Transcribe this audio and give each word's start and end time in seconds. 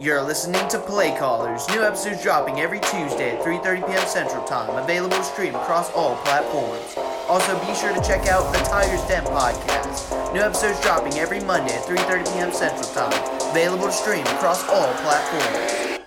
You're 0.00 0.22
listening 0.22 0.66
to 0.70 0.80
Play 0.80 1.16
Callers. 1.16 1.68
New 1.68 1.80
episodes 1.80 2.20
dropping 2.20 2.58
every 2.58 2.80
Tuesday 2.80 3.36
at 3.36 3.44
3:30 3.44 3.86
p.m. 3.86 4.08
Central 4.08 4.42
Time. 4.42 4.76
Available 4.82 5.16
to 5.16 5.22
stream 5.22 5.54
across 5.54 5.88
all 5.92 6.16
platforms. 6.16 6.96
Also, 7.28 7.56
be 7.64 7.72
sure 7.76 7.94
to 7.94 8.02
check 8.02 8.26
out 8.26 8.52
the 8.52 8.58
Tigers 8.64 9.00
Den 9.02 9.22
podcast. 9.22 10.34
New 10.34 10.40
episodes 10.40 10.80
dropping 10.80 11.14
every 11.20 11.38
Monday 11.38 11.74
at 11.74 11.84
3:30 11.84 12.24
p.m. 12.34 12.52
Central 12.52 12.92
Time. 12.92 13.50
Available 13.52 13.86
to 13.86 13.92
stream 13.92 14.26
across 14.26 14.68
all 14.68 14.92
platforms. 14.94 16.00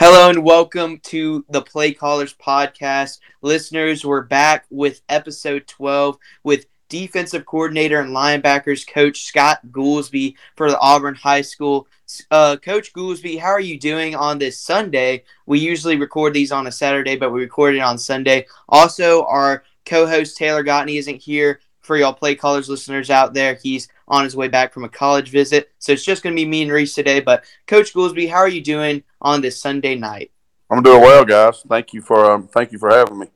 Hello 0.00 0.28
and 0.30 0.42
welcome 0.42 0.98
to 0.98 1.44
the 1.48 1.62
Play 1.62 1.92
Callers 1.92 2.34
podcast. 2.34 3.20
Listeners, 3.40 4.04
we're 4.04 4.22
back 4.22 4.66
with 4.68 5.00
episode 5.08 5.68
12 5.68 6.18
with 6.42 6.66
defensive 6.92 7.46
coordinator 7.46 8.00
and 8.00 8.14
linebackers 8.14 8.86
coach 8.86 9.22
Scott 9.22 9.60
Goolsby 9.70 10.34
for 10.56 10.70
the 10.70 10.78
Auburn 10.78 11.14
High 11.14 11.40
School. 11.40 11.88
Uh, 12.30 12.58
coach 12.58 12.92
Goolsby, 12.92 13.38
how 13.38 13.48
are 13.48 13.60
you 13.60 13.80
doing 13.80 14.14
on 14.14 14.38
this 14.38 14.60
Sunday? 14.60 15.24
We 15.46 15.58
usually 15.58 15.96
record 15.96 16.34
these 16.34 16.52
on 16.52 16.66
a 16.66 16.70
Saturday, 16.70 17.16
but 17.16 17.32
we 17.32 17.40
recorded 17.40 17.80
on 17.80 17.96
Sunday. 17.96 18.46
Also, 18.68 19.24
our 19.24 19.64
co-host 19.86 20.36
Taylor 20.36 20.62
Gottney 20.62 20.98
isn't 20.98 21.16
here 21.16 21.60
for 21.80 21.96
y'all 21.96 22.12
Play 22.12 22.34
Callers 22.34 22.68
listeners 22.68 23.08
out 23.08 23.32
there. 23.32 23.54
He's 23.54 23.88
on 24.06 24.24
his 24.24 24.36
way 24.36 24.48
back 24.48 24.74
from 24.74 24.84
a 24.84 24.90
college 24.90 25.30
visit, 25.30 25.72
so 25.78 25.92
it's 25.92 26.04
just 26.04 26.22
going 26.22 26.36
to 26.36 26.40
be 26.40 26.46
me 26.46 26.60
and 26.60 26.70
Reese 26.70 26.94
today. 26.94 27.20
But 27.20 27.44
Coach 27.66 27.94
Goolsby, 27.94 28.28
how 28.28 28.36
are 28.36 28.48
you 28.48 28.60
doing 28.60 29.02
on 29.22 29.40
this 29.40 29.58
Sunday 29.58 29.94
night? 29.94 30.30
I'm 30.70 30.82
doing 30.82 31.00
well, 31.00 31.24
guys. 31.24 31.62
Thank 31.66 31.94
you 31.94 32.02
for 32.02 32.30
um, 32.30 32.48
thank 32.48 32.70
you 32.70 32.78
for 32.78 32.90
having 32.90 33.18
me. 33.18 33.28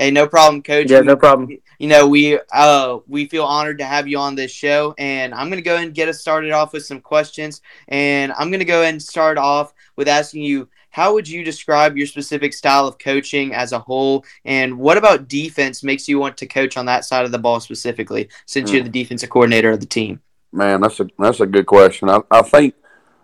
Hey, 0.00 0.10
no 0.10 0.26
problem, 0.26 0.62
Coach. 0.62 0.90
Yeah, 0.90 1.00
no 1.00 1.14
problem. 1.14 1.58
You 1.78 1.88
know, 1.88 2.08
we 2.08 2.38
uh 2.54 3.00
we 3.06 3.26
feel 3.26 3.44
honored 3.44 3.76
to 3.80 3.84
have 3.84 4.08
you 4.08 4.16
on 4.16 4.34
this 4.34 4.50
show, 4.50 4.94
and 4.96 5.34
I'm 5.34 5.50
gonna 5.50 5.60
go 5.60 5.74
ahead 5.74 5.88
and 5.88 5.94
get 5.94 6.08
us 6.08 6.20
started 6.20 6.52
off 6.52 6.72
with 6.72 6.86
some 6.86 7.02
questions. 7.02 7.60
And 7.88 8.32
I'm 8.38 8.50
gonna 8.50 8.64
go 8.64 8.80
ahead 8.80 8.94
and 8.94 9.02
start 9.02 9.36
off 9.36 9.74
with 9.96 10.08
asking 10.08 10.40
you, 10.40 10.70
how 10.88 11.12
would 11.12 11.28
you 11.28 11.44
describe 11.44 11.98
your 11.98 12.06
specific 12.06 12.54
style 12.54 12.86
of 12.86 12.98
coaching 12.98 13.52
as 13.54 13.72
a 13.72 13.78
whole, 13.78 14.24
and 14.46 14.78
what 14.78 14.96
about 14.96 15.28
defense 15.28 15.82
makes 15.82 16.08
you 16.08 16.18
want 16.18 16.38
to 16.38 16.46
coach 16.46 16.78
on 16.78 16.86
that 16.86 17.04
side 17.04 17.26
of 17.26 17.30
the 17.30 17.38
ball 17.38 17.60
specifically, 17.60 18.30
since 18.46 18.72
you're 18.72 18.82
the 18.82 18.88
defensive 18.88 19.28
coordinator 19.28 19.70
of 19.70 19.80
the 19.80 19.86
team? 19.86 20.22
Man, 20.50 20.80
that's 20.80 20.98
a 21.00 21.08
that's 21.18 21.40
a 21.40 21.46
good 21.46 21.66
question. 21.66 22.08
I, 22.08 22.22
I 22.30 22.40
think 22.40 22.74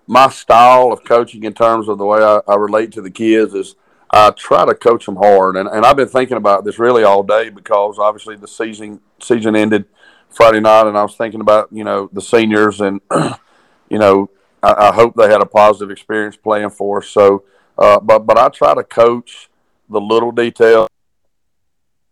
my 0.07 0.29
style 0.29 0.93
of 0.93 1.05
coaching, 1.05 1.45
in 1.45 1.55
terms 1.55 1.89
of 1.89 1.97
the 1.97 2.05
way 2.05 2.23
I, 2.23 2.43
I 2.47 2.57
relate 2.57 2.93
to 2.93 3.01
the 3.01 3.11
kids, 3.11 3.55
is 3.55 3.77
I 4.17 4.31
try 4.31 4.65
to 4.65 4.75
coach 4.75 5.07
them 5.07 5.17
hard, 5.17 5.57
and, 5.57 5.69
and 5.69 5.85
I've 5.85 5.97
been 5.97 6.09
thinking 6.09 6.37
about 6.37 6.65
this 6.65 6.79
really 6.79 7.05
all 7.05 7.23
day 7.23 7.51
because 7.51 7.99
obviously 7.99 8.37
the 8.37 8.49
season 8.49 9.01
season 9.21 9.55
ended 9.55 9.85
Friday 10.31 10.61
night, 10.61 10.87
and 10.87 10.97
I 10.97 11.03
was 11.03 11.17
thinking 11.17 11.41
about 11.41 11.69
you 11.71 11.85
know 11.85 12.09
the 12.13 12.23
seniors, 12.23 12.81
and 12.81 13.01
you 13.91 13.99
know 13.99 14.31
I, 14.63 14.89
I 14.89 14.95
hope 14.95 15.15
they 15.15 15.31
had 15.31 15.43
a 15.43 15.47
positive 15.47 15.91
experience 15.91 16.37
playing 16.37 16.71
for 16.71 16.99
us. 16.99 17.09
So, 17.09 17.45
uh, 17.79 18.01
but 18.01 18.21
but 18.21 18.39
I 18.39 18.49
try 18.49 18.75
to 18.75 18.85
coach 18.85 19.49
the 19.89 20.01
little 20.01 20.33
detail. 20.33 20.89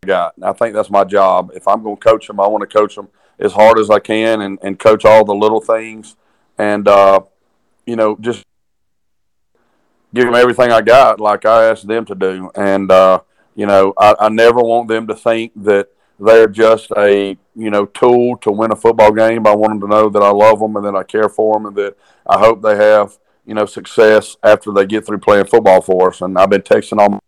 I 0.02 0.06
got. 0.06 0.34
I 0.42 0.52
think 0.52 0.74
that's 0.74 0.90
my 0.90 1.04
job. 1.04 1.52
If 1.54 1.66
I'm 1.66 1.82
going 1.82 1.96
to 1.96 2.02
coach 2.02 2.26
them, 2.26 2.38
I 2.38 2.46
want 2.46 2.68
to 2.68 2.78
coach 2.78 2.94
them 2.96 3.08
as 3.38 3.52
hard 3.52 3.78
as 3.78 3.90
I 3.90 3.98
can, 3.98 4.42
and, 4.42 4.58
and 4.62 4.78
coach 4.78 5.04
all 5.04 5.24
the 5.24 5.34
little 5.34 5.60
things, 5.60 6.16
and 6.58 6.86
uh, 6.86 7.20
you 7.86 7.96
know 7.96 8.16
just 8.20 8.44
give 10.14 10.24
them 10.24 10.34
everything 10.34 10.70
I 10.70 10.80
got, 10.80 11.20
like 11.20 11.44
I 11.44 11.64
asked 11.64 11.86
them 11.86 12.04
to 12.06 12.14
do. 12.14 12.50
And 12.54 12.90
uh, 12.90 13.20
you 13.54 13.66
know, 13.66 13.92
I, 13.98 14.14
I 14.20 14.28
never 14.28 14.60
want 14.60 14.88
them 14.88 15.06
to 15.08 15.14
think 15.14 15.52
that 15.56 15.88
they're 16.18 16.48
just 16.48 16.90
a 16.96 17.36
you 17.56 17.70
know 17.70 17.86
tool 17.86 18.36
to 18.38 18.50
win 18.50 18.72
a 18.72 18.76
football 18.76 19.12
game. 19.12 19.46
I 19.46 19.54
want 19.54 19.72
them 19.72 19.80
to 19.80 19.94
know 19.94 20.08
that 20.08 20.22
I 20.22 20.30
love 20.30 20.60
them 20.60 20.76
and 20.76 20.84
that 20.86 20.96
I 20.96 21.02
care 21.02 21.28
for 21.28 21.54
them, 21.54 21.66
and 21.66 21.76
that 21.76 21.96
I 22.26 22.38
hope 22.38 22.62
they 22.62 22.76
have 22.76 23.18
you 23.44 23.54
know 23.54 23.66
success 23.66 24.36
after 24.42 24.72
they 24.72 24.86
get 24.86 25.04
through 25.04 25.18
playing 25.18 25.46
football 25.46 25.82
for 25.82 26.08
us. 26.08 26.20
And 26.20 26.38
I've 26.38 26.50
been 26.50 26.62
texting 26.62 26.98
all 26.98 27.10
my 27.10 27.18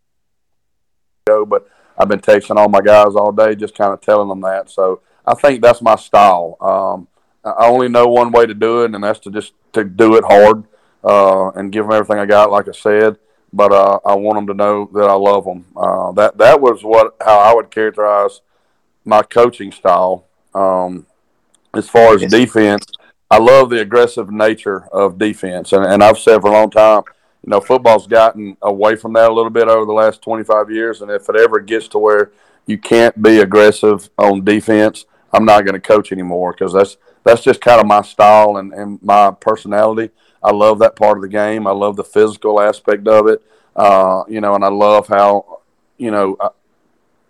but 1.45 1.69
I've 1.99 2.09
been 2.09 2.21
texting 2.21 2.57
all 2.57 2.69
my 2.69 2.81
guys 2.81 3.17
all 3.17 3.33
day, 3.33 3.57
just 3.57 3.75
kind 3.75 3.93
of 3.93 4.01
telling 4.01 4.29
them 4.29 4.43
that. 4.43 4.71
So 4.71 5.01
I 5.27 5.35
think 5.35 5.61
that's 5.61 5.83
my 5.83 5.97
style. 5.97 6.57
Um, 6.61 7.09
I 7.45 7.67
only 7.67 7.89
know 7.89 8.07
one 8.07 8.31
way 8.31 8.47
to 8.47 8.55
do 8.55 8.85
it, 8.85 8.95
and 8.95 9.03
that's 9.03 9.19
to 9.21 9.31
just 9.31 9.53
to 9.73 9.83
do 9.83 10.17
it 10.17 10.25
hard 10.25 10.65
uh, 11.07 11.51
and 11.51 11.73
give 11.73 11.85
them 11.85 11.93
everything 11.93 12.19
I 12.19 12.27
got, 12.27 12.51
like 12.51 12.69
I 12.69 12.73
said. 12.73 13.17
But 13.53 13.73
uh, 13.73 14.01
I 14.05 14.15
want 14.15 14.37
them 14.37 14.47
to 14.49 14.55
know 14.55 14.91
that 14.93 15.09
I 15.09 15.15
love 15.15 15.45
them. 15.45 15.65
Uh, 15.77 16.13
that 16.13 16.37
that 16.37 16.61
was 16.61 16.83
what 16.83 17.17
how 17.25 17.39
I 17.39 17.55
would 17.55 17.71
characterize 17.71 18.41
my 19.05 19.23
coaching 19.23 19.73
style. 19.73 20.27
Um, 20.55 21.07
as 21.75 21.89
far 21.89 22.15
as 22.15 22.31
defense, 22.31 22.85
I 23.31 23.39
love 23.39 23.71
the 23.71 23.81
aggressive 23.81 24.31
nature 24.31 24.87
of 24.93 25.19
defense, 25.19 25.73
and, 25.73 25.85
and 25.85 26.03
I've 26.03 26.19
said 26.19 26.41
for 26.41 26.49
a 26.49 26.53
long 26.53 26.71
time, 26.71 27.03
you 27.45 27.51
know, 27.51 27.61
football's 27.61 28.07
gotten 28.07 28.57
away 28.63 28.97
from 28.97 29.13
that 29.13 29.31
a 29.31 29.33
little 29.33 29.51
bit 29.51 29.69
over 29.69 29.85
the 29.85 29.93
last 29.93 30.23
25 30.23 30.71
years, 30.71 31.03
and 31.03 31.11
if 31.11 31.29
it 31.29 31.37
ever 31.37 31.61
gets 31.61 31.87
to 31.89 31.99
where 31.99 32.33
you 32.67 32.79
can't 32.79 33.23
be 33.23 33.39
aggressive 33.41 34.11
on 34.19 34.45
defense, 34.45 35.05
I'm 35.33 35.45
not 35.45 35.65
going 35.65 35.75
to 35.75 35.81
coach 35.81 36.13
anymore 36.13 36.53
because 36.53 36.73
that's 36.73 36.97
that's 37.25 37.43
just 37.43 37.61
kind 37.61 37.81
of 37.81 37.87
my 37.87 38.03
style 38.03 38.57
and, 38.57 38.73
and 38.73 39.03
my 39.03 39.31
personality. 39.31 40.11
I 40.43 40.53
love 40.53 40.79
that 40.81 40.97
part 40.97 41.19
of 41.19 41.23
the 41.23 41.29
game. 41.29 41.67
I 41.67 41.73
love 41.73 41.97
the 41.97 42.05
physical 42.05 42.61
aspect 42.61 43.09
of 43.09 43.27
it. 43.27 43.43
Uh, 43.75 44.25
you 44.29 44.41
know, 44.41 44.55
and 44.55 44.65
I 44.65 44.69
love 44.69 45.07
how, 45.09 45.61
you 45.99 46.11
know, 46.11 46.37
I, 46.41 46.49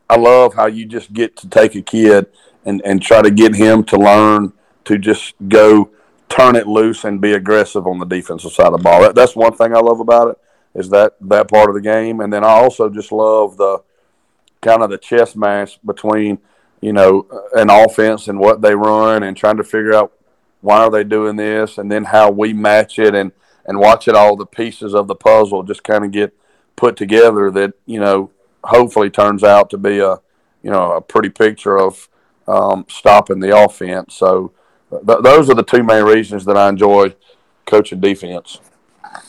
I 0.08 0.16
love 0.16 0.54
how 0.54 0.66
you 0.66 0.86
just 0.86 1.12
get 1.12 1.36
to 1.38 1.48
take 1.48 1.74
a 1.74 1.82
kid 1.82 2.26
and, 2.64 2.80
and 2.84 3.02
try 3.02 3.22
to 3.22 3.30
get 3.30 3.54
him 3.54 3.82
to 3.84 3.96
learn 3.96 4.52
to 4.84 4.98
just 4.98 5.34
go 5.48 5.90
turn 6.28 6.56
it 6.56 6.66
loose 6.66 7.04
and 7.04 7.20
be 7.20 7.32
aggressive 7.32 7.86
on 7.86 7.98
the 7.98 8.04
defensive 8.04 8.52
side 8.52 8.66
of 8.66 8.72
the 8.72 8.78
ball. 8.78 9.00
That, 9.00 9.14
that's 9.14 9.34
one 9.34 9.54
thing 9.54 9.74
I 9.74 9.80
love 9.80 10.00
about 10.00 10.30
it 10.30 10.38
is 10.74 10.90
that 10.90 11.14
that 11.22 11.48
part 11.48 11.68
of 11.68 11.74
the 11.74 11.80
game. 11.80 12.20
And 12.20 12.32
then 12.32 12.44
I 12.44 12.50
also 12.50 12.88
just 12.88 13.10
love 13.10 13.56
the 13.56 13.82
kind 14.60 14.82
of 14.82 14.90
the 14.90 14.98
chess 14.98 15.34
match 15.34 15.78
between, 15.84 16.38
you 16.80 16.92
know, 16.92 17.26
an 17.54 17.70
offense 17.70 18.28
and 18.28 18.38
what 18.38 18.60
they 18.60 18.74
run 18.74 19.22
and 19.22 19.36
trying 19.36 19.56
to 19.56 19.64
figure 19.64 19.94
out 19.94 20.12
why 20.66 20.78
are 20.78 20.90
they 20.90 21.04
doing 21.04 21.36
this, 21.36 21.78
and 21.78 21.92
then 21.92 22.02
how 22.02 22.28
we 22.28 22.52
match 22.52 22.98
it 22.98 23.14
and 23.14 23.30
and 23.66 23.78
watch 23.78 24.08
it 24.08 24.16
all 24.16 24.34
the 24.34 24.44
pieces 24.44 24.94
of 24.94 25.06
the 25.06 25.14
puzzle 25.14 25.62
just 25.62 25.84
kind 25.84 26.04
of 26.04 26.10
get 26.10 26.34
put 26.74 26.96
together 26.96 27.52
that 27.52 27.74
you 27.86 28.00
know 28.00 28.32
hopefully 28.64 29.08
turns 29.08 29.44
out 29.44 29.70
to 29.70 29.78
be 29.78 30.00
a 30.00 30.16
you 30.64 30.70
know 30.70 30.90
a 30.96 31.00
pretty 31.00 31.28
picture 31.28 31.78
of 31.78 32.08
um, 32.48 32.84
stopping 32.88 33.38
the 33.38 33.56
offense. 33.56 34.16
So 34.16 34.52
th- 34.90 35.20
those 35.22 35.48
are 35.48 35.54
the 35.54 35.62
two 35.62 35.84
main 35.84 36.02
reasons 36.02 36.44
that 36.46 36.56
I 36.56 36.68
enjoy 36.68 37.14
coaching 37.64 38.00
defense. 38.00 38.60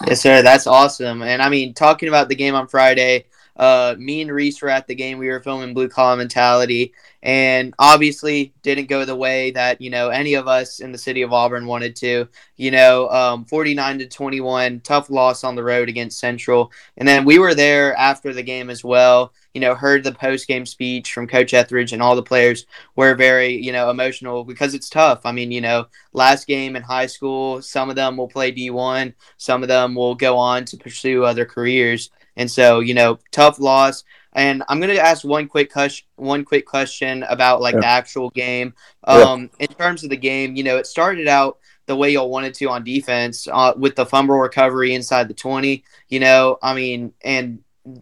Yes, 0.08 0.22
sir. 0.22 0.42
That's 0.42 0.66
awesome. 0.66 1.22
And 1.22 1.40
I 1.40 1.50
mean, 1.50 1.76
talking 1.76 2.10
about 2.10 2.30
the 2.30 2.36
game 2.36 2.56
on 2.56 2.68
Friday, 2.68 3.26
uh, 3.58 3.96
me 3.98 4.22
and 4.22 4.32
Reese 4.32 4.62
were 4.62 4.70
at 4.70 4.88
the 4.88 4.96
game. 4.96 5.18
We 5.18 5.30
were 5.30 5.40
filming 5.40 5.74
Blue 5.74 5.90
Collar 5.90 6.16
Mentality, 6.16 6.94
and 7.24 7.74
obviously 7.80 8.54
didn't 8.62 8.88
go 8.88 9.04
the 9.04 9.16
way 9.16 9.52
that 9.52 9.82
you 9.82 9.90
know 9.90 10.10
any 10.10 10.36
of 10.36 10.48
us 10.48 10.80
in 10.80 10.92
the 10.92 10.98
city 10.98 11.24
of 11.24 11.34
Auburn 11.34 11.66
wanted 11.66 11.96
to. 11.98 12.28
You 12.56 12.72
know, 12.72 13.10
um, 13.10 13.46
49 13.46 14.00
to 14.00 14.08
21, 14.08 14.82
tough 14.82 15.10
loss 15.10 15.44
on 15.44 15.56
the 15.56 15.64
road 15.64 15.90
against 15.90 16.20
Central, 16.20 16.72
and 16.98 17.08
then 17.08 17.26
we 17.26 17.40
were 17.40 17.56
there 17.56 17.96
after 17.96 18.34
the 18.34 18.44
game 18.44 18.70
as 18.70 18.84
well. 18.84 19.34
You 19.54 19.62
know, 19.62 19.74
heard 19.74 20.04
the 20.04 20.12
post 20.12 20.48
game 20.48 20.66
speech 20.66 21.12
from 21.12 21.28
Coach 21.28 21.54
Etheredge, 21.54 21.94
and 21.94 22.02
all 22.02 22.16
the 22.16 22.22
players 22.22 22.68
were 22.96 23.16
very 23.16 23.56
you 23.56 23.72
know 23.72 23.90
emotional 23.90 24.44
because 24.44 24.76
it's 24.76 24.90
tough. 24.90 25.22
I 25.26 25.32
mean, 25.32 25.52
you 25.52 25.62
know, 25.62 25.88
last 26.14 26.46
game 26.46 26.76
in 26.76 26.84
high 26.84 27.08
school, 27.08 27.62
some 27.64 27.90
of 27.90 27.96
them 27.96 28.18
will 28.18 28.28
play 28.28 28.52
D1, 28.52 29.16
some 29.38 29.64
of 29.64 29.68
them 29.68 29.96
will 29.96 30.14
go 30.14 30.38
on 30.38 30.66
to 30.66 30.78
pursue 30.78 31.24
other 31.24 31.46
careers. 31.46 32.12
And 32.38 32.50
so, 32.50 32.80
you 32.80 32.94
know, 32.94 33.20
tough 33.32 33.60
loss. 33.60 34.04
And 34.34 34.64
I'm 34.70 34.80
going 34.80 34.96
to 34.96 35.02
ask 35.02 35.26
one 35.26 35.48
quick 35.48 35.74
question, 35.74 36.08
one 36.16 36.46
quick 36.46 36.66
question 36.66 37.24
about 37.24 37.60
like 37.60 37.74
yeah. 37.74 37.82
the 37.82 37.88
actual 37.88 38.30
game. 38.30 38.74
Um, 39.04 39.50
yeah. 39.60 39.68
In 39.68 39.76
terms 39.76 40.04
of 40.04 40.10
the 40.10 40.18
game, 40.18 40.56
you 40.56 40.64
know, 40.64 40.78
it 40.78 40.88
started 40.88 41.28
out 41.28 41.58
the 41.88 41.96
way 41.96 42.12
y'all 42.12 42.30
wanted 42.30 42.54
to 42.54 42.70
on 42.70 42.84
defense 42.84 43.48
uh, 43.52 43.74
with 43.76 43.96
the 43.96 44.06
fumble 44.06 44.38
recovery 44.38 44.94
inside 44.94 45.28
the 45.28 45.34
20. 45.34 45.84
You 46.10 46.20
know, 46.20 46.60
I 46.62 46.76
mean, 46.76 47.14
and 47.24 47.60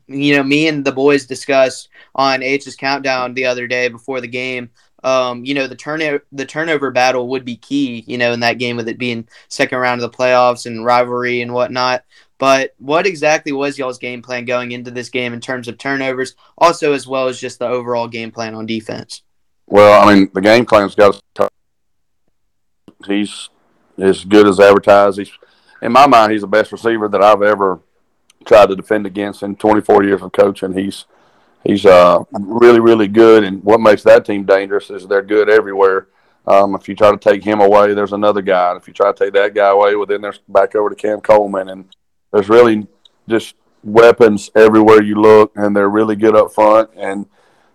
you 0.07 0.35
know, 0.35 0.43
me 0.43 0.67
and 0.67 0.83
the 0.83 0.91
boys 0.91 1.25
discussed 1.25 1.89
on 2.15 2.43
H's 2.43 2.75
countdown 2.75 3.33
the 3.33 3.45
other 3.45 3.67
day 3.67 3.87
before 3.87 4.19
the 4.19 4.27
game. 4.27 4.71
Um, 5.03 5.45
you 5.45 5.53
know, 5.53 5.67
the 5.67 5.75
turnover 5.75 6.25
the 6.31 6.47
turnover 6.47 6.89
battle 6.89 7.27
would 7.29 7.45
be 7.45 7.57
key. 7.57 8.03
You 8.07 8.17
know, 8.17 8.31
in 8.31 8.39
that 8.39 8.57
game 8.57 8.75
with 8.75 8.89
it 8.89 8.97
being 8.97 9.27
second 9.49 9.77
round 9.77 10.01
of 10.01 10.11
the 10.11 10.17
playoffs 10.17 10.65
and 10.65 10.83
rivalry 10.83 11.41
and 11.41 11.53
whatnot. 11.53 12.03
But 12.37 12.73
what 12.77 13.07
exactly 13.07 13.51
was 13.51 13.77
y'all's 13.77 13.97
game 13.97 14.21
plan 14.21 14.45
going 14.45 14.71
into 14.71 14.91
this 14.91 15.09
game 15.09 15.33
in 15.33 15.39
terms 15.39 15.67
of 15.67 15.77
turnovers, 15.77 16.35
also 16.57 16.93
as 16.93 17.07
well 17.07 17.27
as 17.27 17.39
just 17.39 17.59
the 17.59 17.67
overall 17.67 18.07
game 18.07 18.31
plan 18.31 18.55
on 18.55 18.65
defense? 18.65 19.21
Well, 19.67 20.01
I 20.01 20.13
mean, 20.13 20.29
the 20.33 20.41
game 20.41 20.65
plan's 20.65 20.95
got. 20.95 21.19
To, 21.35 21.49
He's 23.07 23.49
as 23.97 24.25
good 24.25 24.47
as 24.47 24.59
advertised. 24.59 25.19
He's, 25.19 25.31
in 25.81 25.91
my 25.91 26.07
mind, 26.07 26.31
he's 26.31 26.41
the 26.41 26.47
best 26.47 26.71
receiver 26.71 27.07
that 27.07 27.21
I've 27.21 27.41
ever 27.41 27.79
tried 28.45 28.69
to 28.69 28.75
defend 28.75 29.05
against 29.05 29.43
in 29.43 29.55
24 29.55 30.03
years 30.03 30.21
of 30.21 30.31
coaching. 30.31 30.73
He's 30.73 31.05
he's 31.63 31.85
uh, 31.85 32.23
really, 32.31 32.79
really 32.79 33.07
good. 33.07 33.43
And 33.43 33.63
what 33.63 33.81
makes 33.81 34.03
that 34.03 34.25
team 34.25 34.45
dangerous 34.45 34.89
is 34.89 35.07
they're 35.07 35.21
good 35.21 35.49
everywhere. 35.49 36.07
Um, 36.47 36.75
if 36.75 36.87
you 36.87 36.95
try 36.95 37.11
to 37.11 37.17
take 37.17 37.43
him 37.43 37.59
away, 37.59 37.93
there's 37.93 38.13
another 38.13 38.41
guy. 38.41 38.71
And 38.71 38.79
if 38.79 38.87
you 38.87 38.93
try 38.93 39.11
to 39.11 39.17
take 39.17 39.33
that 39.33 39.55
guy 39.55 39.69
away, 39.69 39.95
well, 39.95 40.05
then 40.05 40.21
there's 40.21 40.39
back 40.47 40.75
over 40.75 40.89
to 40.89 40.95
Cam 40.95 41.21
Coleman. 41.21 41.69
And 41.69 41.95
there's 42.35 42.49
really 42.49 42.85
just 43.29 43.55
weapons 43.81 44.51
everywhere 44.55 45.01
you 45.01 45.15
look, 45.15 45.53
and 45.55 45.73
they're 45.73 45.89
really 45.89 46.17
good 46.17 46.35
up 46.35 46.53
front. 46.53 46.89
And 46.97 47.27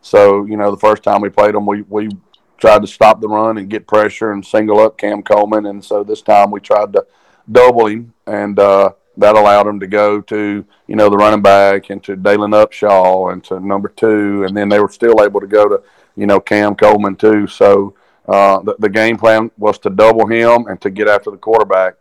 so, 0.02 0.44
you 0.44 0.58
know, 0.58 0.70
the 0.70 0.76
first 0.76 1.02
time 1.02 1.22
we 1.22 1.30
played 1.30 1.54
them, 1.54 1.64
we, 1.64 1.80
we 1.82 2.10
tried 2.58 2.82
to 2.82 2.86
stop 2.86 3.22
the 3.22 3.28
run 3.28 3.56
and 3.56 3.70
get 3.70 3.86
pressure 3.86 4.32
and 4.32 4.44
single 4.44 4.78
up 4.78 4.98
Cam 4.98 5.22
Coleman. 5.22 5.64
And 5.64 5.82
so 5.82 6.04
this 6.04 6.20
time 6.20 6.50
we 6.50 6.60
tried 6.60 6.92
to 6.92 7.06
double 7.50 7.86
him, 7.86 8.12
and 8.26 8.58
uh, 8.58 8.90
that 9.16 9.34
allowed 9.34 9.66
him 9.66 9.80
to 9.80 9.86
go 9.86 10.20
to, 10.20 10.62
you 10.86 10.96
know, 10.96 11.08
the 11.08 11.16
running 11.16 11.40
back 11.40 11.88
and 11.88 12.04
to 12.04 12.14
Dalen 12.14 12.50
Upshaw 12.50 13.32
and 13.32 13.42
to 13.44 13.60
number 13.60 13.88
two. 13.88 14.44
And 14.44 14.54
then 14.54 14.68
they 14.68 14.78
were 14.78 14.90
still 14.90 15.24
able 15.24 15.40
to 15.40 15.46
go 15.46 15.70
to, 15.70 15.82
you 16.16 16.26
know, 16.26 16.38
Cam 16.38 16.74
Coleman 16.74 17.16
too. 17.16 17.46
So, 17.46 17.94
uh, 18.28 18.60
the, 18.60 18.76
the, 18.78 18.88
game 18.88 19.16
plan 19.16 19.50
was 19.56 19.78
to 19.78 19.90
double 19.90 20.26
him 20.26 20.66
and 20.68 20.78
to 20.82 20.90
get 20.90 21.08
after 21.08 21.30
the 21.30 21.36
quarterback. 21.36 21.94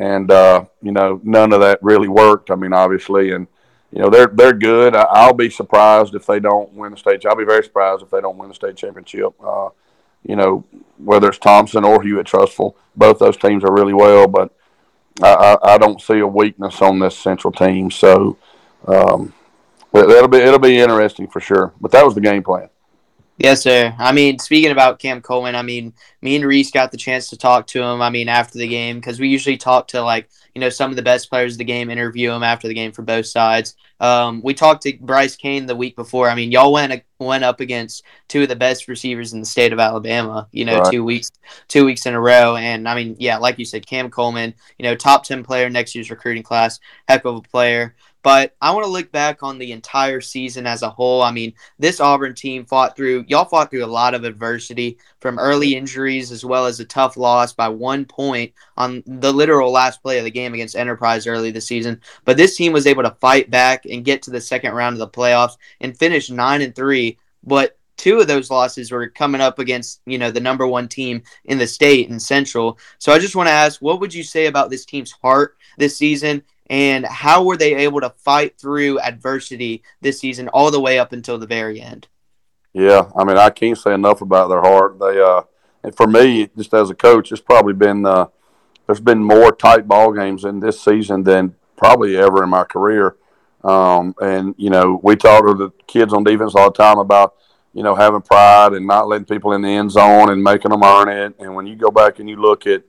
And, 0.00 0.30
uh, 0.30 0.64
you 0.80 0.92
know, 0.92 1.20
none 1.22 1.52
of 1.52 1.60
that 1.60 1.82
really 1.82 2.08
worked. 2.08 2.50
I 2.50 2.54
mean, 2.54 2.72
obviously. 2.72 3.32
And, 3.32 3.46
you 3.92 4.00
know, 4.00 4.08
they're, 4.08 4.28
they're 4.28 4.54
good. 4.54 4.96
I, 4.96 5.26
will 5.26 5.34
be 5.34 5.50
surprised 5.50 6.14
if 6.14 6.24
they 6.24 6.40
don't 6.40 6.72
win 6.72 6.92
the 6.92 6.96
state. 6.96 7.26
I'll 7.26 7.36
be 7.36 7.44
very 7.44 7.62
surprised 7.62 8.02
if 8.02 8.10
they 8.10 8.22
don't 8.22 8.38
win 8.38 8.48
the 8.48 8.54
state 8.54 8.76
championship. 8.76 9.34
Uh, 9.44 9.68
you 10.26 10.36
know, 10.36 10.64
whether 10.96 11.28
it's 11.28 11.38
Thompson 11.38 11.84
or 11.84 12.02
Hewitt-Trussville, 12.02 12.74
both 12.96 13.18
those 13.18 13.36
teams 13.36 13.62
are 13.62 13.74
really 13.74 13.92
well. 13.92 14.26
But 14.26 14.54
I, 15.22 15.34
I, 15.62 15.74
I 15.74 15.78
don't 15.78 16.00
see 16.00 16.20
a 16.20 16.26
weakness 16.26 16.80
on 16.80 16.98
this 16.98 17.18
central 17.18 17.52
team. 17.52 17.90
So, 17.90 18.38
um, 18.88 19.34
it'll 19.92 20.28
be 20.28 20.38
it'll 20.38 20.58
be 20.58 20.78
interesting 20.78 21.26
for 21.26 21.40
sure. 21.40 21.74
But 21.78 21.90
that 21.90 22.06
was 22.06 22.14
the 22.14 22.22
game 22.22 22.42
plan. 22.42 22.70
Yes, 23.42 23.62
sir. 23.62 23.94
I 23.98 24.12
mean, 24.12 24.38
speaking 24.38 24.70
about 24.70 24.98
Cam 24.98 25.22
Coleman, 25.22 25.54
I 25.54 25.62
mean, 25.62 25.94
me 26.20 26.36
and 26.36 26.44
Reese 26.44 26.70
got 26.70 26.90
the 26.90 26.98
chance 26.98 27.30
to 27.30 27.38
talk 27.38 27.66
to 27.68 27.82
him. 27.82 28.02
I 28.02 28.10
mean, 28.10 28.28
after 28.28 28.58
the 28.58 28.68
game, 28.68 28.96
because 28.96 29.18
we 29.18 29.28
usually 29.28 29.56
talk 29.56 29.88
to 29.88 30.02
like 30.02 30.28
you 30.54 30.60
know 30.60 30.68
some 30.68 30.90
of 30.90 30.96
the 30.96 31.02
best 31.02 31.30
players 31.30 31.54
of 31.54 31.58
the 31.58 31.64
game, 31.64 31.88
interview 31.88 32.28
them 32.28 32.42
after 32.42 32.68
the 32.68 32.74
game 32.74 32.92
for 32.92 33.00
both 33.00 33.24
sides. 33.24 33.76
Um, 33.98 34.42
we 34.42 34.52
talked 34.52 34.82
to 34.82 34.92
Bryce 35.00 35.36
Kane 35.36 35.64
the 35.64 35.74
week 35.74 35.96
before. 35.96 36.28
I 36.28 36.34
mean, 36.34 36.52
y'all 36.52 36.70
went 36.70 37.02
went 37.18 37.42
up 37.42 37.60
against 37.60 38.02
two 38.28 38.42
of 38.42 38.50
the 38.50 38.56
best 38.56 38.88
receivers 38.88 39.32
in 39.32 39.40
the 39.40 39.46
state 39.46 39.72
of 39.72 39.78
Alabama. 39.78 40.46
You 40.52 40.66
know, 40.66 40.80
right. 40.80 40.92
two 40.92 41.02
weeks 41.02 41.30
two 41.66 41.86
weeks 41.86 42.04
in 42.04 42.12
a 42.12 42.20
row, 42.20 42.56
and 42.56 42.86
I 42.86 42.94
mean, 42.94 43.16
yeah, 43.18 43.38
like 43.38 43.58
you 43.58 43.64
said, 43.64 43.86
Cam 43.86 44.10
Coleman, 44.10 44.52
you 44.78 44.82
know, 44.82 44.94
top 44.94 45.24
ten 45.24 45.42
player 45.42 45.70
next 45.70 45.94
year's 45.94 46.10
recruiting 46.10 46.42
class, 46.42 46.78
heck 47.08 47.24
of 47.24 47.36
a 47.36 47.40
player. 47.40 47.94
But 48.22 48.54
I 48.60 48.70
want 48.72 48.84
to 48.84 48.90
look 48.90 49.10
back 49.12 49.42
on 49.42 49.58
the 49.58 49.72
entire 49.72 50.20
season 50.20 50.66
as 50.66 50.82
a 50.82 50.90
whole. 50.90 51.22
I 51.22 51.30
mean, 51.30 51.54
this 51.78 52.00
Auburn 52.00 52.34
team 52.34 52.66
fought 52.66 52.96
through, 52.96 53.24
y'all 53.28 53.46
fought 53.46 53.70
through 53.70 53.84
a 53.84 53.86
lot 53.86 54.14
of 54.14 54.24
adversity 54.24 54.98
from 55.20 55.38
early 55.38 55.74
injuries 55.74 56.30
as 56.30 56.44
well 56.44 56.66
as 56.66 56.80
a 56.80 56.84
tough 56.84 57.16
loss 57.16 57.52
by 57.52 57.68
one 57.68 58.04
point 58.04 58.52
on 58.76 59.02
the 59.06 59.32
literal 59.32 59.72
last 59.72 60.02
play 60.02 60.18
of 60.18 60.24
the 60.24 60.30
game 60.30 60.52
against 60.52 60.76
Enterprise 60.76 61.26
early 61.26 61.50
this 61.50 61.66
season. 61.66 62.00
But 62.24 62.36
this 62.36 62.56
team 62.56 62.72
was 62.72 62.86
able 62.86 63.02
to 63.04 63.16
fight 63.20 63.50
back 63.50 63.86
and 63.86 64.04
get 64.04 64.22
to 64.22 64.30
the 64.30 64.40
second 64.40 64.74
round 64.74 64.94
of 64.94 64.98
the 64.98 65.08
playoffs 65.08 65.56
and 65.80 65.96
finish 65.96 66.30
9 66.30 66.62
and 66.62 66.74
3. 66.74 67.16
But 67.42 67.78
two 68.00 68.18
of 68.18 68.26
those 68.26 68.50
losses 68.50 68.90
were 68.90 69.08
coming 69.08 69.42
up 69.42 69.58
against 69.58 70.00
you 70.06 70.16
know 70.16 70.30
the 70.30 70.40
number 70.40 70.66
one 70.66 70.88
team 70.88 71.22
in 71.44 71.58
the 71.58 71.66
state 71.66 72.08
and 72.08 72.20
central 72.20 72.78
so 72.98 73.12
i 73.12 73.18
just 73.18 73.36
want 73.36 73.46
to 73.46 73.52
ask 73.52 73.82
what 73.82 74.00
would 74.00 74.14
you 74.14 74.22
say 74.22 74.46
about 74.46 74.70
this 74.70 74.86
team's 74.86 75.12
heart 75.12 75.58
this 75.76 75.98
season 75.98 76.42
and 76.70 77.04
how 77.04 77.42
were 77.42 77.56
they 77.56 77.74
able 77.74 78.00
to 78.00 78.10
fight 78.10 78.56
through 78.56 79.00
adversity 79.00 79.82
this 80.00 80.20
season 80.20 80.48
all 80.48 80.70
the 80.70 80.80
way 80.80 81.00
up 81.00 81.12
until 81.12 81.36
the 81.36 81.46
very 81.46 81.80
end? 81.80 82.06
Yeah, 82.72 83.10
I 83.16 83.24
mean, 83.24 83.36
I 83.36 83.50
can't 83.50 83.76
say 83.76 83.92
enough 83.92 84.22
about 84.22 84.48
their 84.48 84.60
heart. 84.60 85.00
They, 85.00 85.20
uh, 85.20 85.42
and 85.82 85.94
for 85.94 86.06
me, 86.06 86.48
just 86.56 86.72
as 86.72 86.88
a 86.88 86.94
coach, 86.94 87.32
it's 87.32 87.40
probably 87.40 87.72
been 87.72 88.06
uh, 88.06 88.26
there's 88.86 89.00
been 89.00 89.22
more 89.22 89.50
tight 89.50 89.88
ball 89.88 90.12
games 90.12 90.44
in 90.44 90.60
this 90.60 90.80
season 90.80 91.24
than 91.24 91.56
probably 91.76 92.16
ever 92.16 92.44
in 92.44 92.50
my 92.50 92.62
career. 92.62 93.16
Um, 93.64 94.14
and 94.20 94.54
you 94.56 94.70
know, 94.70 95.00
we 95.02 95.16
talk 95.16 95.44
to 95.44 95.54
the 95.54 95.70
kids 95.88 96.12
on 96.12 96.22
defense 96.22 96.54
all 96.54 96.70
the 96.70 96.78
time 96.78 96.98
about 96.98 97.34
you 97.74 97.82
know 97.82 97.96
having 97.96 98.22
pride 98.22 98.74
and 98.74 98.86
not 98.86 99.08
letting 99.08 99.24
people 99.24 99.54
in 99.54 99.62
the 99.62 99.68
end 99.68 99.90
zone 99.90 100.30
and 100.30 100.40
making 100.40 100.70
them 100.70 100.84
earn 100.84 101.08
it. 101.08 101.34
And 101.40 101.56
when 101.56 101.66
you 101.66 101.74
go 101.74 101.90
back 101.90 102.20
and 102.20 102.28
you 102.28 102.36
look 102.36 102.68
at 102.68 102.84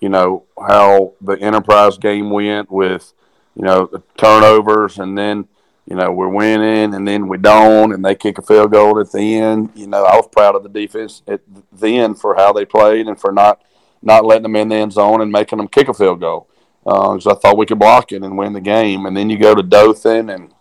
you 0.00 0.08
know 0.08 0.44
how 0.56 1.14
the 1.20 1.32
enterprise 1.40 1.98
game 1.98 2.30
went 2.30 2.70
with 2.70 3.12
you 3.54 3.62
know, 3.62 3.86
the 3.86 4.02
turnovers, 4.16 4.98
and 4.98 5.16
then 5.16 5.48
you 5.86 5.96
know 5.96 6.10
we're 6.10 6.28
winning, 6.28 6.94
and 6.94 7.06
then 7.06 7.28
we 7.28 7.38
don't, 7.38 7.92
and 7.92 8.04
they 8.04 8.14
kick 8.14 8.38
a 8.38 8.42
field 8.42 8.72
goal 8.72 8.98
at 9.00 9.12
the 9.12 9.36
end. 9.36 9.70
You 9.74 9.86
know, 9.86 10.04
I 10.04 10.16
was 10.16 10.28
proud 10.30 10.56
of 10.56 10.62
the 10.62 10.68
defense 10.68 11.22
at 11.26 11.40
the 11.72 11.98
end 11.98 12.20
for 12.20 12.34
how 12.34 12.52
they 12.52 12.64
played 12.64 13.06
and 13.06 13.20
for 13.20 13.32
not 13.32 13.62
not 14.02 14.24
letting 14.24 14.42
them 14.42 14.56
in 14.56 14.68
the 14.68 14.76
end 14.76 14.92
zone 14.92 15.20
and 15.20 15.32
making 15.32 15.58
them 15.58 15.68
kick 15.68 15.88
a 15.88 15.94
field 15.94 16.20
goal 16.20 16.48
because 16.84 17.26
uh, 17.26 17.32
I 17.32 17.34
thought 17.36 17.56
we 17.56 17.66
could 17.66 17.78
block 17.78 18.12
it 18.12 18.22
and 18.22 18.36
win 18.36 18.52
the 18.52 18.60
game. 18.60 19.06
And 19.06 19.16
then 19.16 19.30
you 19.30 19.38
go 19.38 19.54
to 19.54 19.62
Dothan, 19.62 20.28
and 20.28 20.52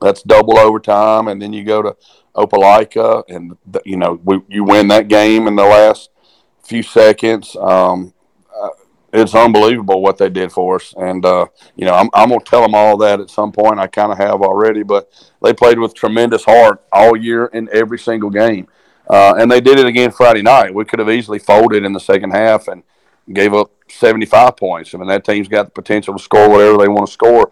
that's 0.00 0.22
double 0.22 0.56
overtime, 0.58 1.26
and 1.28 1.42
then 1.42 1.52
you 1.52 1.64
go 1.64 1.82
to 1.82 1.96
Opelika, 2.36 3.24
and 3.28 3.56
you 3.84 3.96
know 3.96 4.20
we, 4.24 4.40
you 4.48 4.64
win 4.64 4.88
that 4.88 5.08
game 5.08 5.48
in 5.48 5.56
the 5.56 5.64
last 5.64 6.10
few 6.62 6.82
seconds. 6.82 7.56
Um, 7.56 8.14
it's 9.12 9.34
unbelievable 9.34 10.02
what 10.02 10.18
they 10.18 10.28
did 10.28 10.52
for 10.52 10.76
us. 10.76 10.94
And, 10.96 11.24
uh, 11.24 11.46
you 11.76 11.86
know, 11.86 11.94
I'm, 11.94 12.10
I'm 12.12 12.28
going 12.28 12.40
to 12.40 12.44
tell 12.44 12.62
them 12.62 12.74
all 12.74 12.96
that 12.98 13.20
at 13.20 13.30
some 13.30 13.52
point. 13.52 13.78
I 13.78 13.86
kind 13.86 14.12
of 14.12 14.18
have 14.18 14.42
already, 14.42 14.82
but 14.82 15.10
they 15.42 15.54
played 15.54 15.78
with 15.78 15.94
tremendous 15.94 16.44
heart 16.44 16.82
all 16.92 17.16
year 17.16 17.46
in 17.46 17.68
every 17.72 17.98
single 17.98 18.30
game. 18.30 18.68
Uh, 19.08 19.34
and 19.38 19.50
they 19.50 19.60
did 19.60 19.78
it 19.78 19.86
again 19.86 20.10
Friday 20.10 20.42
night. 20.42 20.74
We 20.74 20.84
could 20.84 20.98
have 20.98 21.08
easily 21.08 21.38
folded 21.38 21.84
in 21.84 21.94
the 21.94 22.00
second 22.00 22.32
half 22.32 22.68
and 22.68 22.82
gave 23.32 23.54
up 23.54 23.70
75 23.88 24.56
points. 24.56 24.94
I 24.94 24.98
mean, 24.98 25.08
that 25.08 25.24
team's 25.24 25.48
got 25.48 25.64
the 25.64 25.70
potential 25.70 26.14
to 26.14 26.22
score 26.22 26.50
whatever 26.50 26.76
they 26.76 26.88
want 26.88 27.06
to 27.06 27.12
score. 27.12 27.50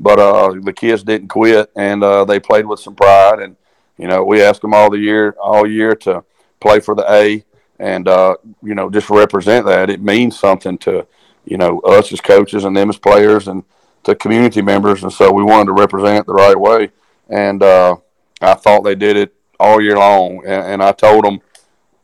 But 0.00 0.18
uh, 0.18 0.54
the 0.62 0.72
kids 0.72 1.02
didn't 1.02 1.28
quit, 1.28 1.72
and 1.74 2.04
uh, 2.04 2.24
they 2.24 2.38
played 2.38 2.66
with 2.66 2.80
some 2.80 2.94
pride. 2.94 3.40
And, 3.40 3.56
you 3.96 4.06
know, 4.06 4.22
we 4.22 4.42
asked 4.42 4.60
them 4.60 4.74
all 4.74 4.90
the 4.90 4.98
year, 4.98 5.34
all 5.42 5.66
year 5.66 5.94
to 5.96 6.22
play 6.60 6.80
for 6.80 6.94
the 6.94 7.10
A 7.10 7.44
and 7.78 8.08
uh, 8.08 8.36
you 8.62 8.74
know 8.74 8.90
just 8.90 9.10
represent 9.10 9.66
that. 9.66 9.90
It 9.90 10.02
means 10.02 10.38
something 10.38 10.78
to 10.78 11.06
you 11.44 11.56
know 11.56 11.80
us 11.80 12.12
as 12.12 12.20
coaches 12.20 12.64
and 12.64 12.76
them 12.76 12.90
as 12.90 12.98
players 12.98 13.48
and 13.48 13.64
to 14.04 14.14
community 14.14 14.62
members, 14.62 15.02
and 15.02 15.12
so 15.12 15.32
we 15.32 15.42
wanted 15.42 15.66
to 15.66 15.72
represent 15.72 16.20
it 16.20 16.26
the 16.26 16.34
right 16.34 16.58
way. 16.58 16.90
And 17.28 17.62
uh, 17.62 17.96
I 18.40 18.54
thought 18.54 18.82
they 18.82 18.94
did 18.94 19.16
it 19.16 19.34
all 19.60 19.80
year 19.80 19.96
long. 19.96 20.38
And, 20.46 20.66
and, 20.66 20.82
I 20.82 20.92
told 20.92 21.24
them, 21.24 21.40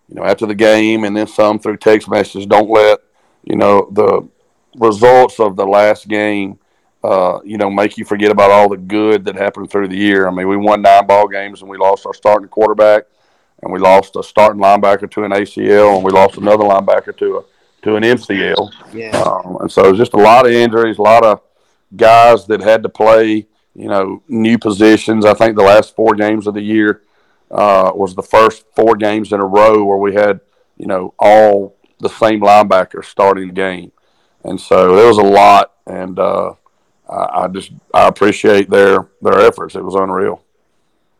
you 0.08 0.16
know, 0.16 0.24
after 0.24 0.44
the 0.44 0.54
game, 0.54 1.04
and 1.04 1.16
then 1.16 1.26
some 1.26 1.58
through 1.58 1.78
text 1.78 2.10
messages, 2.10 2.46
don't 2.46 2.68
let 2.68 2.98
you 3.44 3.56
know 3.56 3.88
the 3.92 4.28
results 4.76 5.40
of 5.40 5.56
the 5.56 5.66
last 5.66 6.08
game. 6.08 6.58
Uh, 7.02 7.38
you 7.44 7.58
know, 7.58 7.70
make 7.70 7.98
you 7.98 8.04
forget 8.04 8.30
about 8.30 8.50
all 8.50 8.68
the 8.68 8.78
good 8.78 9.24
that 9.26 9.36
happened 9.36 9.70
through 9.70 9.88
the 9.88 9.96
year. 9.96 10.26
I 10.26 10.30
mean, 10.30 10.48
we 10.48 10.56
won 10.56 10.80
nine 10.80 11.06
ball 11.06 11.28
games 11.28 11.60
and 11.60 11.70
we 11.70 11.76
lost 11.76 12.06
our 12.06 12.14
starting 12.14 12.48
quarterback 12.48 13.04
and 13.64 13.72
we 13.72 13.78
lost 13.78 14.14
a 14.16 14.22
starting 14.22 14.60
linebacker 14.60 15.10
to 15.10 15.24
an 15.24 15.32
ACL, 15.32 15.96
and 15.96 16.04
we 16.04 16.12
lost 16.12 16.36
another 16.36 16.64
linebacker 16.64 17.16
to 17.16 17.38
a 17.38 17.44
to 17.82 17.96
an 17.96 18.02
MCL. 18.02 18.72
Yeah. 18.94 19.10
Um, 19.10 19.58
and 19.60 19.72
so 19.72 19.84
it 19.84 19.90
was 19.90 19.98
just 19.98 20.14
a 20.14 20.18
lot 20.18 20.46
of 20.46 20.52
injuries, 20.52 20.98
a 20.98 21.02
lot 21.02 21.24
of 21.24 21.42
guys 21.94 22.46
that 22.46 22.60
had 22.60 22.82
to 22.82 22.88
play, 22.88 23.46
you 23.74 23.88
know, 23.88 24.22
new 24.26 24.58
positions. 24.58 25.26
I 25.26 25.34
think 25.34 25.56
the 25.56 25.62
last 25.62 25.94
four 25.94 26.14
games 26.14 26.46
of 26.46 26.54
the 26.54 26.62
year 26.62 27.02
uh, 27.50 27.92
was 27.94 28.14
the 28.14 28.22
first 28.22 28.64
four 28.74 28.96
games 28.96 29.32
in 29.32 29.40
a 29.40 29.44
row 29.44 29.84
where 29.84 29.98
we 29.98 30.14
had, 30.14 30.40
you 30.78 30.86
know, 30.86 31.14
all 31.18 31.76
the 32.00 32.08
same 32.08 32.40
linebackers 32.40 33.06
starting 33.06 33.48
the 33.48 33.54
game, 33.54 33.92
and 34.44 34.60
so 34.60 34.96
there 34.96 35.08
was 35.08 35.18
a 35.18 35.22
lot. 35.22 35.72
And 35.86 36.18
uh, 36.18 36.54
I, 37.08 37.44
I 37.44 37.48
just 37.48 37.72
I 37.92 38.08
appreciate 38.08 38.70
their 38.70 39.08
their 39.20 39.40
efforts. 39.40 39.74
It 39.74 39.84
was 39.84 39.94
unreal. 39.94 40.42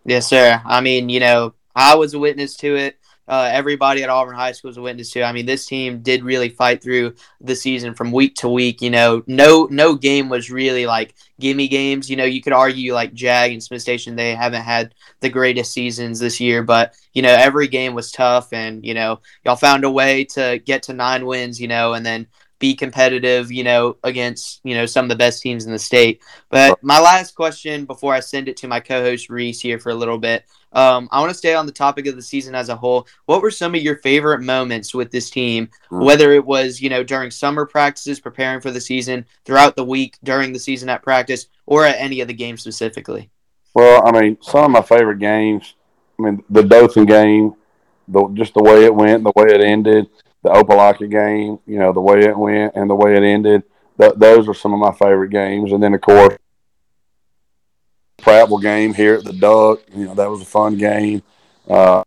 Yes, 0.07 0.27
sir. 0.27 0.61
I 0.65 0.81
mean, 0.81 1.09
you 1.09 1.21
know, 1.21 1.55
I 1.75 1.95
was 1.97 2.15
a 2.15 2.19
witness 2.19 2.57
to 2.57 2.77
it. 2.77 2.99
Uh, 3.27 3.49
everybody 3.51 4.03
at 4.03 4.11
Auburn 4.11 4.37
High 4.37 4.53
School 4.53 4.69
was 4.69 4.77
a 4.77 4.83
witness 4.83 5.11
to. 5.13 5.23
I 5.23 5.33
mean, 5.33 5.47
this 5.47 5.65
team 5.65 6.03
did 6.03 6.23
really 6.23 6.51
fight 6.51 6.83
through 6.83 7.15
the 7.41 7.57
season 7.57 7.95
from 7.95 8.13
week 8.13 8.35
to 8.37 8.51
week. 8.51 8.83
You 8.83 8.91
know, 8.91 9.23
no 9.27 9.67
no 9.71 9.95
game 9.95 10.29
was 10.29 10.51
really 10.51 10.85
like 10.85 11.15
gimme 11.41 11.67
games. 11.69 12.11
You 12.11 12.17
know, 12.17 12.25
you 12.25 12.43
could 12.43 12.53
argue 12.53 12.93
like 12.93 13.15
Jag 13.15 13.53
and 13.53 13.63
Smith 13.63 13.81
Station 13.81 14.15
they 14.15 14.35
haven't 14.35 14.63
had 14.63 14.95
the 15.21 15.31
greatest 15.31 15.73
seasons 15.73 16.19
this 16.19 16.39
year, 16.39 16.63
but 16.63 16.95
you 17.15 17.23
know 17.23 17.33
every 17.33 17.67
game 17.67 17.95
was 17.95 18.13
tough, 18.13 18.53
and 18.53 18.85
you 18.85 18.93
know 18.93 19.21
y'all 19.43 19.57
found 19.57 19.85
a 19.85 19.91
way 19.91 20.25
to 20.25 20.61
get 20.67 20.83
to 20.85 20.93
nine 20.93 21.25
wins. 21.25 21.59
You 21.59 21.69
know, 21.69 21.95
and 21.95 22.05
then 22.05 22.27
be 22.65 22.75
competitive, 22.75 23.53
you 23.53 23.63
know, 23.63 23.95
against, 24.05 24.63
you 24.65 24.75
know, 24.75 24.87
some 24.87 25.05
of 25.05 25.11
the 25.11 25.17
best 25.17 25.43
teams 25.43 25.67
in 25.67 25.73
the 25.73 25.79
state. 25.79 26.23
But 26.49 26.83
my 26.83 26.99
last 26.99 27.35
question 27.35 27.85
before 27.85 28.15
I 28.15 28.21
send 28.21 28.49
it 28.49 28.57
to 28.57 28.69
my 28.69 28.81
co-host 28.81 29.29
Reese 29.29 29.61
here 29.61 29.79
for 29.79 29.91
a 29.91 29.95
little 29.95 30.17
bit, 30.17 30.47
um, 30.73 31.07
I 31.13 31.21
want 31.21 31.31
to 31.31 31.37
stay 31.37 31.55
on 31.55 31.67
the 31.67 31.73
topic 31.73 32.07
of 32.07 32.17
the 32.17 32.23
season 32.23 32.55
as 32.55 32.71
a 32.71 32.75
whole. 32.75 33.07
What 33.27 33.43
were 33.43 33.51
some 33.51 33.75
of 33.75 33.83
your 33.83 33.99
favorite 33.99 34.41
moments 34.41 34.95
with 34.95 35.11
this 35.11 35.29
team, 35.29 35.69
mm. 35.91 36.03
whether 36.03 36.33
it 36.33 36.47
was, 36.47 36.81
you 36.81 36.89
know, 36.89 37.05
during 37.05 37.31
summer 37.31 37.67
practices, 37.67 38.19
preparing 38.19 38.63
for 38.63 38.71
the 38.71 38.81
season, 38.81 39.27
throughout 39.45 39.77
the 39.77 39.85
week, 39.85 40.17
during 40.25 40.55
the 40.55 40.59
season 40.59 40.89
at 40.89 41.03
practice, 41.03 41.49
or 41.67 41.85
at 41.85 41.97
any 41.99 42.23
of 42.23 42.29
the 42.29 42.33
games 42.33 42.63
specifically? 42.63 43.29
Well, 43.75 44.07
I 44.07 44.19
mean, 44.19 44.39
some 44.41 44.65
of 44.65 44.71
my 44.71 44.81
favorite 44.81 45.19
games. 45.19 45.75
I 46.19 46.23
mean, 46.23 46.43
the 46.49 46.63
Dothan 46.63 47.05
game, 47.05 47.57
the 48.09 48.27
just 48.29 48.55
the 48.55 48.63
way 48.63 48.87
it 48.87 48.95
went, 48.95 49.23
the 49.23 49.33
way 49.37 49.49
it 49.49 49.61
ended. 49.61 50.09
The 50.45 50.51
Opelika 50.51 51.11
game, 51.11 51.59
you 51.67 51.79
know, 51.79 51.95
the 51.95 52.03
way 52.03 52.21
it 52.21 52.37
went 52.37 52.75
and 52.77 52.89
the 52.89 52.95
way 52.95 53.17
it 53.17 53.23
ended. 53.23 53.63
Th- 53.99 54.13
those 54.15 54.47
are 54.47 54.55
some 54.55 54.75
of 54.75 54.79
my 54.79 54.93
favorite 54.93 55.31
games. 55.31 55.73
And 55.73 55.83
then, 55.83 55.95
of 55.95 56.03
course, 56.03 56.37
Prattville 58.19 58.61
game 58.61 58.93
here 58.93 59.15
at 59.15 59.25
the 59.25 59.33
Duck. 59.33 59.81
You 59.97 60.05
know, 60.05 60.15
that 60.15 60.29
was 60.29 60.43
a 60.43 60.45
fun 60.45 60.77
game. 60.77 61.23
Uh, 61.67 62.05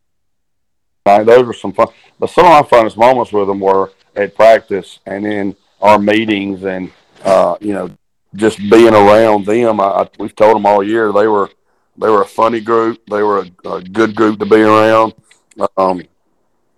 those 1.04 1.48
were 1.48 1.54
some 1.54 1.74
fun. 1.74 1.88
But 2.20 2.30
some 2.30 2.46
of 2.46 2.52
my 2.52 2.62
funnest 2.62 2.96
moments 2.96 3.34
with 3.34 3.48
them 3.48 3.60
were 3.60 3.92
at 4.16 4.36
practice 4.36 5.00
and 5.08 5.26
in 5.26 5.56
our 5.82 5.98
meetings 5.98 6.64
and, 6.64 6.92
uh, 7.24 7.58
you 7.60 7.74
know, 7.74 7.90
just 8.36 8.60
being 8.70 8.94
around 8.94 9.48
them. 9.48 9.80
I, 9.80 9.84
I, 9.84 10.10
we've 10.20 10.36
told 10.36 10.56
them 10.56 10.66
all 10.68 10.84
year 10.84 11.12
they 11.12 11.28
were 11.28 11.50
they 11.98 12.10
were 12.10 12.22
a 12.22 12.28
funny 12.28 12.62
group. 12.62 13.02
They 13.10 13.24
were 13.24 13.48
a, 13.66 13.70
a 13.70 13.82
good 13.82 14.16
group 14.16 14.38
to 14.40 14.46
be 14.46 14.62
around. 14.62 15.16
Um, 15.76 16.04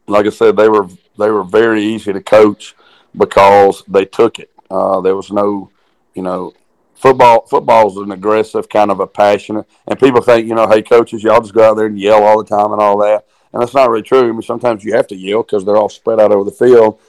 like 0.08 0.26
I 0.26 0.30
said, 0.30 0.56
they 0.56 0.70
were 0.70 0.88
they 1.20 1.30
were 1.30 1.44
very 1.44 1.84
easy 1.84 2.14
to 2.14 2.22
coach 2.22 2.76
because 3.16 3.84
they 3.88 4.06
took 4.06 4.40
it. 4.40 4.52
Uh, 4.70 5.02
there 5.02 5.16
was 5.16 5.32
no, 5.32 5.70
you 6.14 6.22
know, 6.22 6.54
football. 6.96 7.46
Football 7.48 7.90
is 7.90 7.98
an 7.98 8.12
aggressive 8.12 8.70
kind 8.70 8.92
of 8.92 9.00
a 9.00 9.08
passionate, 9.08 9.66
and 9.88 10.00
people 10.00 10.22
think, 10.22 10.48
you 10.48 10.56
know, 10.56 10.68
hey 10.68 10.82
coaches, 10.82 11.24
y'all 11.24 11.42
just 11.42 11.54
go 11.54 11.70
out 11.70 11.78
there 11.78 11.88
and 11.88 12.00
yell 12.00 12.24
all 12.24 12.42
the 12.42 12.50
time 12.50 12.72
and 12.72 12.82
all 12.82 12.98
that, 13.00 13.26
and 13.54 13.62
that's 13.62 13.74
not 13.74 13.90
really 13.90 14.04
true. 14.04 14.30
I 14.30 14.32
mean, 14.32 14.42
sometimes 14.42 14.84
you 14.84 14.94
have 14.94 15.08
to 15.08 15.16
yell 15.16 15.44
because 15.44 15.66
they're 15.66 15.78
all 15.78 15.90
spread 15.90 16.20
out 16.20 16.32
over 16.32 16.44
the 16.44 16.56
field. 16.56 17.00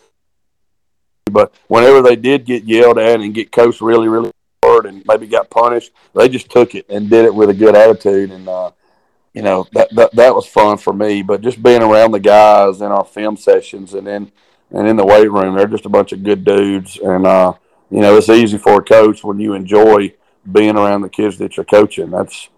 But 1.30 1.54
whenever 1.68 2.02
they 2.02 2.16
did 2.16 2.44
get 2.44 2.64
yelled 2.64 2.98
at 2.98 3.20
and 3.20 3.34
get 3.34 3.52
coached 3.52 3.80
really, 3.80 4.08
really 4.08 4.32
hard 4.64 4.86
and 4.86 5.02
maybe 5.06 5.26
got 5.26 5.50
punished, 5.50 5.92
they 6.14 6.28
just 6.28 6.50
took 6.50 6.74
it 6.74 6.86
and 6.88 7.08
did 7.08 7.24
it 7.24 7.34
with 7.34 7.50
a 7.50 7.54
good 7.54 7.76
attitude. 7.76 8.30
And 8.32 8.48
uh, 8.48 8.72
you 9.34 9.42
know 9.42 9.66
that, 9.72 9.94
that 9.94 10.14
that 10.14 10.34
was 10.34 10.46
fun 10.46 10.78
for 10.78 10.92
me. 10.92 11.22
But 11.22 11.40
just 11.40 11.62
being 11.62 11.82
around 11.82 12.12
the 12.12 12.20
guys 12.20 12.80
in 12.80 12.88
our 12.88 13.04
film 13.04 13.36
sessions 13.36 13.94
and 13.94 14.06
then 14.06 14.32
and 14.70 14.86
in 14.86 14.96
the 14.96 15.06
weight 15.06 15.30
room, 15.30 15.56
they're 15.56 15.66
just 15.66 15.86
a 15.86 15.90
bunch 15.90 16.12
of 16.12 16.22
good 16.22 16.44
dudes. 16.44 16.98
And 16.98 17.26
uh, 17.26 17.54
you 17.90 18.00
know, 18.00 18.16
it's 18.16 18.28
easy 18.28 18.58
for 18.58 18.80
a 18.80 18.84
coach 18.84 19.24
when 19.24 19.40
you 19.40 19.54
enjoy 19.54 20.14
being 20.50 20.76
around 20.76 21.02
the 21.02 21.08
kids 21.08 21.38
that 21.38 21.56
you're 21.56 21.64
coaching. 21.64 22.10
That's 22.10 22.48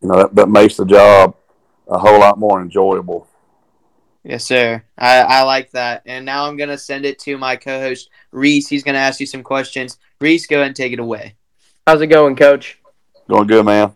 you 0.00 0.08
know 0.08 0.18
that, 0.18 0.34
that 0.34 0.48
makes 0.48 0.76
the 0.76 0.84
job 0.84 1.36
a 1.88 1.98
whole 1.98 2.20
lot 2.20 2.38
more 2.38 2.60
enjoyable. 2.60 3.26
Yes, 4.24 4.44
sir. 4.44 4.82
I, 4.98 5.20
I 5.20 5.42
like 5.42 5.70
that. 5.70 6.02
And 6.04 6.26
now 6.26 6.46
I'm 6.46 6.56
going 6.56 6.68
to 6.68 6.76
send 6.76 7.06
it 7.06 7.18
to 7.20 7.38
my 7.38 7.56
co 7.56 7.80
host, 7.80 8.10
Reese. 8.30 8.68
He's 8.68 8.82
going 8.82 8.94
to 8.94 9.00
ask 9.00 9.20
you 9.20 9.26
some 9.26 9.42
questions. 9.42 9.98
Reese, 10.20 10.46
go 10.46 10.56
ahead 10.56 10.66
and 10.66 10.76
take 10.76 10.92
it 10.92 10.98
away. 10.98 11.36
How's 11.86 12.02
it 12.02 12.08
going, 12.08 12.36
coach? 12.36 12.78
Going 13.28 13.46
good, 13.46 13.64
man. 13.64 13.94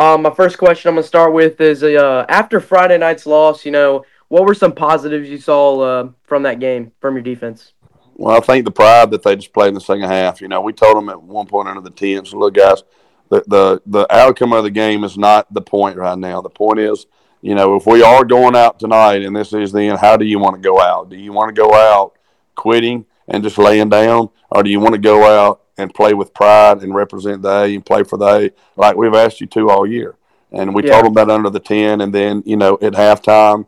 Um, 0.00 0.22
my 0.22 0.30
first 0.30 0.56
question 0.56 0.88
I'm 0.88 0.94
gonna 0.94 1.06
start 1.06 1.34
with 1.34 1.60
is 1.60 1.82
uh, 1.82 2.24
after 2.30 2.58
Friday 2.58 2.96
night's 2.96 3.26
loss, 3.26 3.66
you 3.66 3.70
know, 3.70 4.06
what 4.28 4.46
were 4.46 4.54
some 4.54 4.72
positives 4.72 5.28
you 5.28 5.36
saw 5.36 5.78
uh, 5.78 6.08
from 6.22 6.42
that 6.44 6.58
game 6.58 6.90
from 7.02 7.16
your 7.16 7.22
defense? 7.22 7.74
Well, 8.14 8.34
I 8.34 8.40
think 8.40 8.64
the 8.64 8.70
pride 8.70 9.10
that 9.10 9.22
they 9.22 9.36
just 9.36 9.52
played 9.52 9.68
in 9.68 9.74
the 9.74 9.80
second 9.82 10.04
half. 10.04 10.40
You 10.40 10.48
know, 10.48 10.62
we 10.62 10.72
told 10.72 10.96
them 10.96 11.10
at 11.10 11.22
one 11.22 11.46
point 11.46 11.68
under 11.68 11.82
the 11.82 11.90
tent, 11.90 12.28
so 12.28 12.38
look, 12.38 12.54
guys, 12.54 12.82
the, 13.28 13.44
the 13.46 13.82
the 13.84 14.06
outcome 14.10 14.54
of 14.54 14.64
the 14.64 14.70
game 14.70 15.04
is 15.04 15.18
not 15.18 15.52
the 15.52 15.60
point 15.60 15.98
right 15.98 16.16
now. 16.16 16.40
The 16.40 16.48
point 16.48 16.78
is, 16.78 17.04
you 17.42 17.54
know, 17.54 17.76
if 17.76 17.86
we 17.86 18.02
are 18.02 18.24
going 18.24 18.56
out 18.56 18.80
tonight 18.80 19.20
and 19.20 19.36
this 19.36 19.52
is 19.52 19.70
the 19.70 19.82
end, 19.82 19.98
how 19.98 20.16
do 20.16 20.24
you 20.24 20.38
want 20.38 20.56
to 20.56 20.62
go 20.62 20.80
out? 20.80 21.10
Do 21.10 21.16
you 21.16 21.34
want 21.34 21.54
to 21.54 21.60
go 21.60 21.74
out 21.74 22.14
quitting 22.54 23.04
and 23.28 23.42
just 23.42 23.58
laying 23.58 23.90
down, 23.90 24.30
or 24.48 24.62
do 24.62 24.70
you 24.70 24.80
want 24.80 24.94
to 24.94 25.00
go 25.00 25.24
out 25.24 25.59
and 25.78 25.94
play 25.94 26.14
with 26.14 26.34
pride 26.34 26.82
and 26.82 26.94
represent 26.94 27.42
the 27.42 27.48
A 27.48 27.74
and 27.74 27.84
play 27.84 28.02
for 28.02 28.16
the 28.16 28.26
A 28.26 28.50
like 28.76 28.96
we've 28.96 29.14
asked 29.14 29.40
you 29.40 29.46
to 29.48 29.70
all 29.70 29.86
year. 29.86 30.16
And 30.52 30.74
we 30.74 30.84
yeah. 30.84 30.92
told 30.92 31.06
them 31.06 31.14
that 31.14 31.32
under 31.32 31.50
the 31.50 31.60
10. 31.60 32.00
And 32.00 32.12
then, 32.12 32.42
you 32.44 32.56
know, 32.56 32.78
at 32.82 32.94
halftime, 32.94 33.66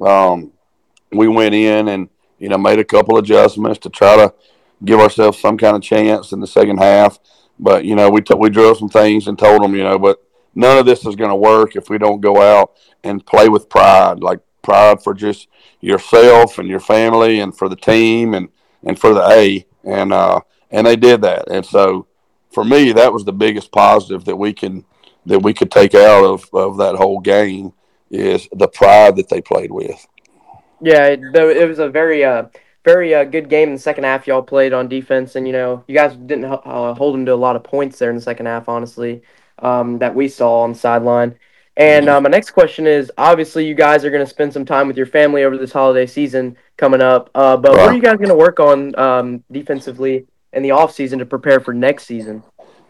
um, 0.00 0.52
we 1.12 1.26
went 1.26 1.54
in 1.54 1.88
and, 1.88 2.08
you 2.38 2.48
know, 2.48 2.58
made 2.58 2.78
a 2.78 2.84
couple 2.84 3.16
adjustments 3.18 3.78
to 3.80 3.90
try 3.90 4.16
to 4.16 4.34
give 4.84 5.00
ourselves 5.00 5.38
some 5.38 5.56
kind 5.56 5.76
of 5.76 5.82
chance 5.82 6.32
in 6.32 6.40
the 6.40 6.46
second 6.46 6.78
half. 6.78 7.18
But, 7.58 7.84
you 7.84 7.96
know, 7.96 8.10
we, 8.10 8.20
t- 8.20 8.34
we 8.34 8.50
drew 8.50 8.74
some 8.74 8.88
things 8.88 9.26
and 9.26 9.38
told 9.38 9.62
them, 9.62 9.74
you 9.74 9.82
know, 9.82 9.98
but 9.98 10.22
none 10.54 10.78
of 10.78 10.86
this 10.86 11.04
is 11.06 11.16
going 11.16 11.30
to 11.30 11.36
work 11.36 11.76
if 11.76 11.88
we 11.88 11.98
don't 11.98 12.20
go 12.20 12.40
out 12.40 12.74
and 13.02 13.24
play 13.24 13.48
with 13.48 13.68
pride, 13.68 14.20
like 14.20 14.40
pride 14.62 15.02
for 15.02 15.14
just 15.14 15.48
yourself 15.80 16.58
and 16.58 16.68
your 16.68 16.80
family 16.80 17.40
and 17.40 17.56
for 17.56 17.68
the 17.68 17.76
team 17.76 18.34
and, 18.34 18.48
and 18.84 18.98
for 18.98 19.14
the 19.14 19.26
A. 19.28 19.66
And, 19.82 20.12
uh, 20.12 20.40
and 20.70 20.86
they 20.86 20.96
did 20.96 21.22
that. 21.22 21.48
And 21.50 21.64
so, 21.64 22.06
for 22.50 22.64
me, 22.64 22.92
that 22.92 23.12
was 23.12 23.24
the 23.24 23.32
biggest 23.32 23.72
positive 23.72 24.24
that 24.24 24.36
we 24.36 24.52
can 24.52 24.84
that 25.26 25.40
we 25.40 25.52
could 25.52 25.70
take 25.70 25.94
out 25.94 26.24
of, 26.24 26.48
of 26.54 26.78
that 26.78 26.96
whole 26.96 27.20
game 27.20 27.72
is 28.10 28.48
the 28.52 28.68
pride 28.68 29.16
that 29.16 29.28
they 29.28 29.40
played 29.40 29.70
with. 29.70 30.06
Yeah, 30.80 31.06
it, 31.06 31.20
it 31.34 31.68
was 31.68 31.78
a 31.78 31.88
very 31.88 32.24
uh, 32.24 32.44
very 32.84 33.14
uh, 33.14 33.24
good 33.24 33.48
game 33.48 33.68
in 33.68 33.74
the 33.74 33.80
second 33.80 34.04
half. 34.04 34.26
Y'all 34.26 34.42
played 34.42 34.72
on 34.72 34.88
defense, 34.88 35.36
and 35.36 35.46
you 35.46 35.52
know 35.52 35.84
you 35.88 35.94
guys 35.94 36.14
didn't 36.14 36.44
uh, 36.44 36.94
hold 36.94 37.14
them 37.14 37.26
to 37.26 37.34
a 37.34 37.36
lot 37.36 37.56
of 37.56 37.64
points 37.64 37.98
there 37.98 38.10
in 38.10 38.16
the 38.16 38.22
second 38.22 38.46
half. 38.46 38.68
Honestly, 38.68 39.22
um, 39.58 39.98
that 39.98 40.14
we 40.14 40.28
saw 40.28 40.60
on 40.60 40.72
the 40.72 40.78
sideline. 40.78 41.34
And 41.76 42.08
uh, 42.08 42.20
my 42.20 42.28
next 42.28 42.52
question 42.52 42.86
is: 42.86 43.10
Obviously, 43.18 43.66
you 43.66 43.74
guys 43.74 44.04
are 44.04 44.10
going 44.10 44.24
to 44.24 44.30
spend 44.30 44.52
some 44.52 44.64
time 44.64 44.88
with 44.88 44.96
your 44.96 45.06
family 45.06 45.44
over 45.44 45.56
this 45.56 45.72
holiday 45.72 46.06
season 46.06 46.56
coming 46.76 47.02
up. 47.02 47.30
Uh, 47.34 47.56
but 47.56 47.72
what 47.72 47.88
are 47.88 47.94
you 47.94 48.02
guys 48.02 48.16
going 48.16 48.28
to 48.28 48.34
work 48.34 48.58
on 48.58 48.98
um, 48.98 49.44
defensively 49.50 50.26
in 50.58 50.62
the 50.62 50.72
off 50.72 50.92
season 50.92 51.18
to 51.20 51.26
prepare 51.26 51.60
for 51.60 51.72
next 51.72 52.04
season? 52.04 52.42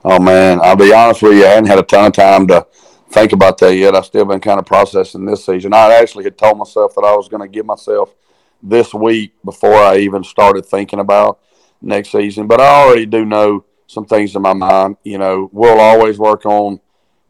Oh 0.05 0.19
man, 0.19 0.59
I'll 0.63 0.77
be 0.77 0.93
honest 0.93 1.23
with 1.23 1.35
you, 1.35 1.45
I 1.45 1.51
hadn't 1.51 1.67
had 1.67 1.79
a 1.79 1.85
ton 1.85 2.07
of 2.07 2.13
time 2.13 2.49
to 2.49 2.67
think 3.11 3.33
about 3.33 3.59
that 3.59 3.77
yet. 3.77 3.95
I've 3.95 4.07
still 4.07 4.25
been 4.25 4.41
kind 4.41 4.59
of 4.59 4.67
processing 4.67 5.25
this 5.25 5.45
season. 5.45 5.73
I 5.73 5.95
actually 5.95 6.25
had 6.25 6.37
told 6.37 6.59
myself 6.59 6.95
that 6.95 7.05
I 7.05 7.15
was 7.15 7.29
going 7.29 7.43
to 7.43 7.49
give 7.49 7.67
myself 7.67 8.15
this 8.63 8.93
week 8.93 9.35
before 9.45 9.75
I 9.75 9.99
even 9.99 10.25
started 10.25 10.67
thinking 10.67 10.99
about 10.99 11.39
next 11.81 12.11
season. 12.11 12.47
But 12.47 12.61
I 12.61 12.83
already 12.83 13.07
do 13.07 13.25
know 13.25 13.65
some 13.87 14.05
things 14.05 14.35
in 14.35 14.43
my 14.43 14.53
mind. 14.53 14.97
You 15.05 15.19
know, 15.19 15.49
we'll 15.53 15.81
always 15.81 16.19
work 16.19 16.45
on, 16.47 16.81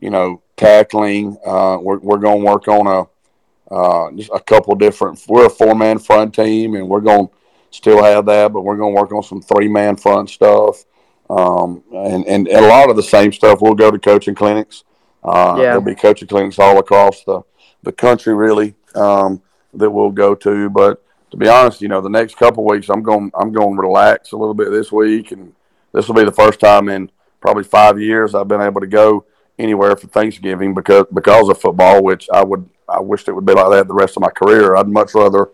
you 0.00 0.10
know, 0.10 0.42
tackling. 0.56 1.36
Uh, 1.44 1.78
we're 1.80 1.98
we're 1.98 2.18
going 2.18 2.40
to 2.40 2.46
work 2.46 2.68
on 2.68 2.86
a 2.86 3.74
uh, 3.74 4.10
just 4.12 4.30
a 4.32 4.40
couple 4.40 4.74
different. 4.74 5.22
We're 5.28 5.46
a 5.46 5.50
four 5.50 5.74
man 5.74 5.98
front 5.98 6.34
team, 6.34 6.74
and 6.74 6.88
we're 6.88 7.00
going 7.00 7.28
still 7.70 8.02
have 8.02 8.26
that, 8.26 8.52
but 8.52 8.62
we're 8.62 8.76
going 8.76 8.94
to 8.94 9.00
work 9.00 9.12
on 9.12 9.22
some 9.22 9.40
three 9.40 9.68
man 9.68 9.96
front 9.96 10.30
stuff. 10.30 10.84
Um, 11.30 11.82
and, 11.92 12.26
and, 12.26 12.48
and, 12.48 12.64
a 12.64 12.68
lot 12.68 12.88
of 12.88 12.96
the 12.96 13.02
same 13.02 13.32
stuff. 13.32 13.60
We'll 13.60 13.74
go 13.74 13.90
to 13.90 13.98
coaching 13.98 14.34
clinics. 14.34 14.84
Uh, 15.22 15.56
yeah. 15.56 15.62
There'll 15.64 15.82
be 15.82 15.94
coaching 15.94 16.28
clinics 16.28 16.58
all 16.58 16.78
across 16.78 17.22
the, 17.24 17.42
the 17.82 17.92
country, 17.92 18.34
really, 18.34 18.74
um, 18.94 19.42
that 19.74 19.90
we'll 19.90 20.10
go 20.10 20.34
to. 20.34 20.70
But 20.70 21.04
to 21.30 21.36
be 21.36 21.48
honest, 21.48 21.82
you 21.82 21.88
know, 21.88 22.00
the 22.00 22.08
next 22.08 22.36
couple 22.36 22.64
weeks, 22.64 22.88
I'm 22.88 23.02
going, 23.02 23.30
I'm 23.38 23.52
going 23.52 23.76
to 23.76 23.82
relax 23.82 24.32
a 24.32 24.36
little 24.36 24.54
bit 24.54 24.70
this 24.70 24.90
week. 24.90 25.32
And 25.32 25.54
this 25.92 26.08
will 26.08 26.14
be 26.14 26.24
the 26.24 26.32
first 26.32 26.60
time 26.60 26.88
in 26.88 27.10
probably 27.40 27.64
five 27.64 28.00
years 28.00 28.34
I've 28.34 28.48
been 28.48 28.62
able 28.62 28.80
to 28.80 28.86
go 28.86 29.26
anywhere 29.58 29.96
for 29.96 30.06
Thanksgiving 30.06 30.72
because, 30.72 31.04
because 31.12 31.48
of 31.50 31.60
football, 31.60 32.02
which 32.02 32.28
I 32.32 32.42
would, 32.42 32.68
I 32.88 33.00
wished 33.00 33.28
it 33.28 33.32
would 33.32 33.44
be 33.44 33.52
like 33.52 33.70
that 33.70 33.86
the 33.86 33.94
rest 33.94 34.16
of 34.16 34.22
my 34.22 34.30
career. 34.30 34.76
I'd 34.76 34.88
much 34.88 35.14
rather 35.14 35.50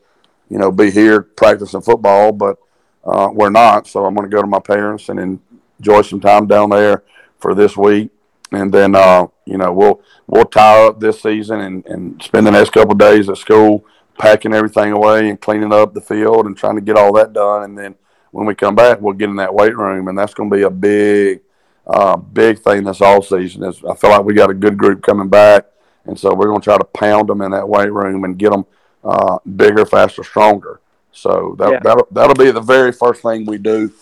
you 0.49 0.59
know, 0.59 0.71
be 0.71 0.91
here 0.91 1.23
practicing 1.23 1.81
football, 1.81 2.33
but 2.33 2.59
uh, 3.05 3.29
we're 3.33 3.51
not. 3.51 3.87
So 3.87 4.05
I'm 4.05 4.15
going 4.15 4.29
to 4.29 4.35
go 4.35 4.43
to 4.43 4.49
my 4.49 4.61
parents 4.61 5.09
and 5.09 5.41
enjoy 5.79 6.03
some 6.03 6.21
time 6.21 6.47
down 6.47 6.71
there 6.71 7.03
for 7.39 7.55
this 7.55 7.77
week, 7.77 8.11
and 8.53 8.73
then 8.73 8.95
uh, 8.95 9.27
you 9.45 9.59
know 9.59 9.73
we'll 9.73 10.01
we'll 10.27 10.45
tie 10.45 10.87
up 10.87 11.01
this 11.01 11.23
season 11.23 11.61
and, 11.61 11.87
and 11.87 12.23
spend 12.23 12.47
the 12.47 12.51
next 12.51 12.71
couple 12.71 12.95
days 12.95 13.29
at 13.29 13.37
school 13.37 13.85
packing 14.19 14.55
everything 14.55 14.93
away 14.93 15.29
and 15.29 15.41
cleaning 15.41 15.73
up 15.73 15.93
the 15.93 16.01
field 16.01 16.47
and 16.47 16.57
trying 16.57 16.77
to 16.77 16.81
get 16.81 16.97
all 16.97 17.13
that 17.13 17.33
done, 17.33 17.65
and 17.65 17.77
then 17.77 17.95
when 18.35 18.47
we 18.47 18.55
come 18.55 18.75
back, 18.75 19.01
we'll 19.01 19.15
get 19.15 19.29
in 19.29 19.37
that 19.37 19.55
weight 19.55 19.77
room, 19.77 20.09
and 20.09 20.19
that's 20.19 20.35
going 20.35 20.51
to 20.51 20.57
be 20.57 20.63
a 20.63 20.71
big, 20.71 21.41
uh, 21.87 22.17
big 22.17 22.59
thing 22.59 22.83
this 22.83 23.01
all 23.01 23.23
season. 23.23 23.63
Is 23.63 23.83
I 23.85 23.95
feel 23.95 24.11
like 24.11 24.25
we 24.25 24.35
got 24.35 24.51
a 24.51 24.55
good 24.55 24.77
group 24.77 25.03
coming 25.03 25.29
back, 25.29 25.67
and 26.05 26.19
so 26.19 26.35
we're 26.35 26.49
going 26.49 26.61
to 26.61 26.65
try 26.65 26.77
to 26.77 26.85
pound 26.85 27.29
them 27.29 27.43
in 27.43 27.53
that 27.53 27.69
weight 27.69 27.93
room 27.93 28.25
and 28.25 28.37
get 28.37 28.51
them 28.51 28.67
uh, 29.05 29.39
bigger, 29.57 29.85
faster, 29.85 30.25
stronger. 30.25 30.81
So 31.13 31.55
that, 31.59 31.71
yeah. 31.71 31.81
that'll, 31.81 32.09
that'll 32.11 32.35
be 32.35 32.51
the 32.51 32.61
very 32.61 32.93
first 32.93 33.23
thing 33.23 33.47
we 33.47 33.59
do 33.59 33.93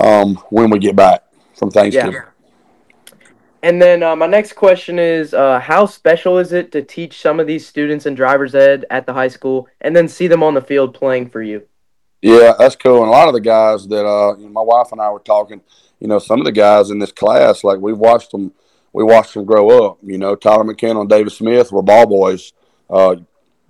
um, 0.00 0.36
when 0.50 0.70
we 0.70 0.78
get 0.78 0.94
back 0.94 1.24
from 1.56 1.70
Thanksgiving. 1.70 2.12
Yeah. 2.12 2.28
And 3.64 3.80
then 3.80 4.02
uh, 4.02 4.16
my 4.16 4.26
next 4.26 4.54
question 4.54 4.98
is 4.98 5.34
uh, 5.34 5.60
how 5.60 5.86
special 5.86 6.38
is 6.38 6.52
it 6.52 6.72
to 6.72 6.82
teach 6.82 7.20
some 7.20 7.38
of 7.38 7.46
these 7.46 7.66
students 7.66 8.06
in 8.06 8.14
driver's 8.14 8.56
ed 8.56 8.84
at 8.90 9.06
the 9.06 9.12
high 9.12 9.28
school 9.28 9.68
and 9.80 9.94
then 9.94 10.08
see 10.08 10.26
them 10.26 10.42
on 10.42 10.54
the 10.54 10.60
field 10.60 10.94
playing 10.94 11.30
for 11.30 11.42
you? 11.42 11.62
Yeah, 12.20 12.54
that's 12.58 12.76
cool. 12.76 13.02
And 13.02 13.08
a 13.08 13.10
lot 13.10 13.28
of 13.28 13.34
the 13.34 13.40
guys 13.40 13.86
that 13.88 14.04
uh, 14.04 14.36
my 14.36 14.60
wife 14.62 14.90
and 14.90 15.00
I 15.00 15.10
were 15.10 15.20
talking, 15.20 15.60
you 16.00 16.08
know, 16.08 16.18
some 16.18 16.40
of 16.40 16.44
the 16.44 16.52
guys 16.52 16.90
in 16.90 16.98
this 16.98 17.12
class, 17.12 17.62
like 17.62 17.78
we've 17.78 17.98
watched 17.98 18.32
them, 18.32 18.52
we 18.92 19.04
watched 19.04 19.34
them 19.34 19.44
grow 19.44 19.86
up. 19.86 19.98
You 20.02 20.18
know, 20.18 20.34
Tyler 20.34 20.64
McKenna 20.64 21.00
and 21.00 21.08
David 21.08 21.32
Smith 21.32 21.70
were 21.70 21.82
ball 21.82 22.06
boys. 22.06 22.52
Uh, 22.90 23.16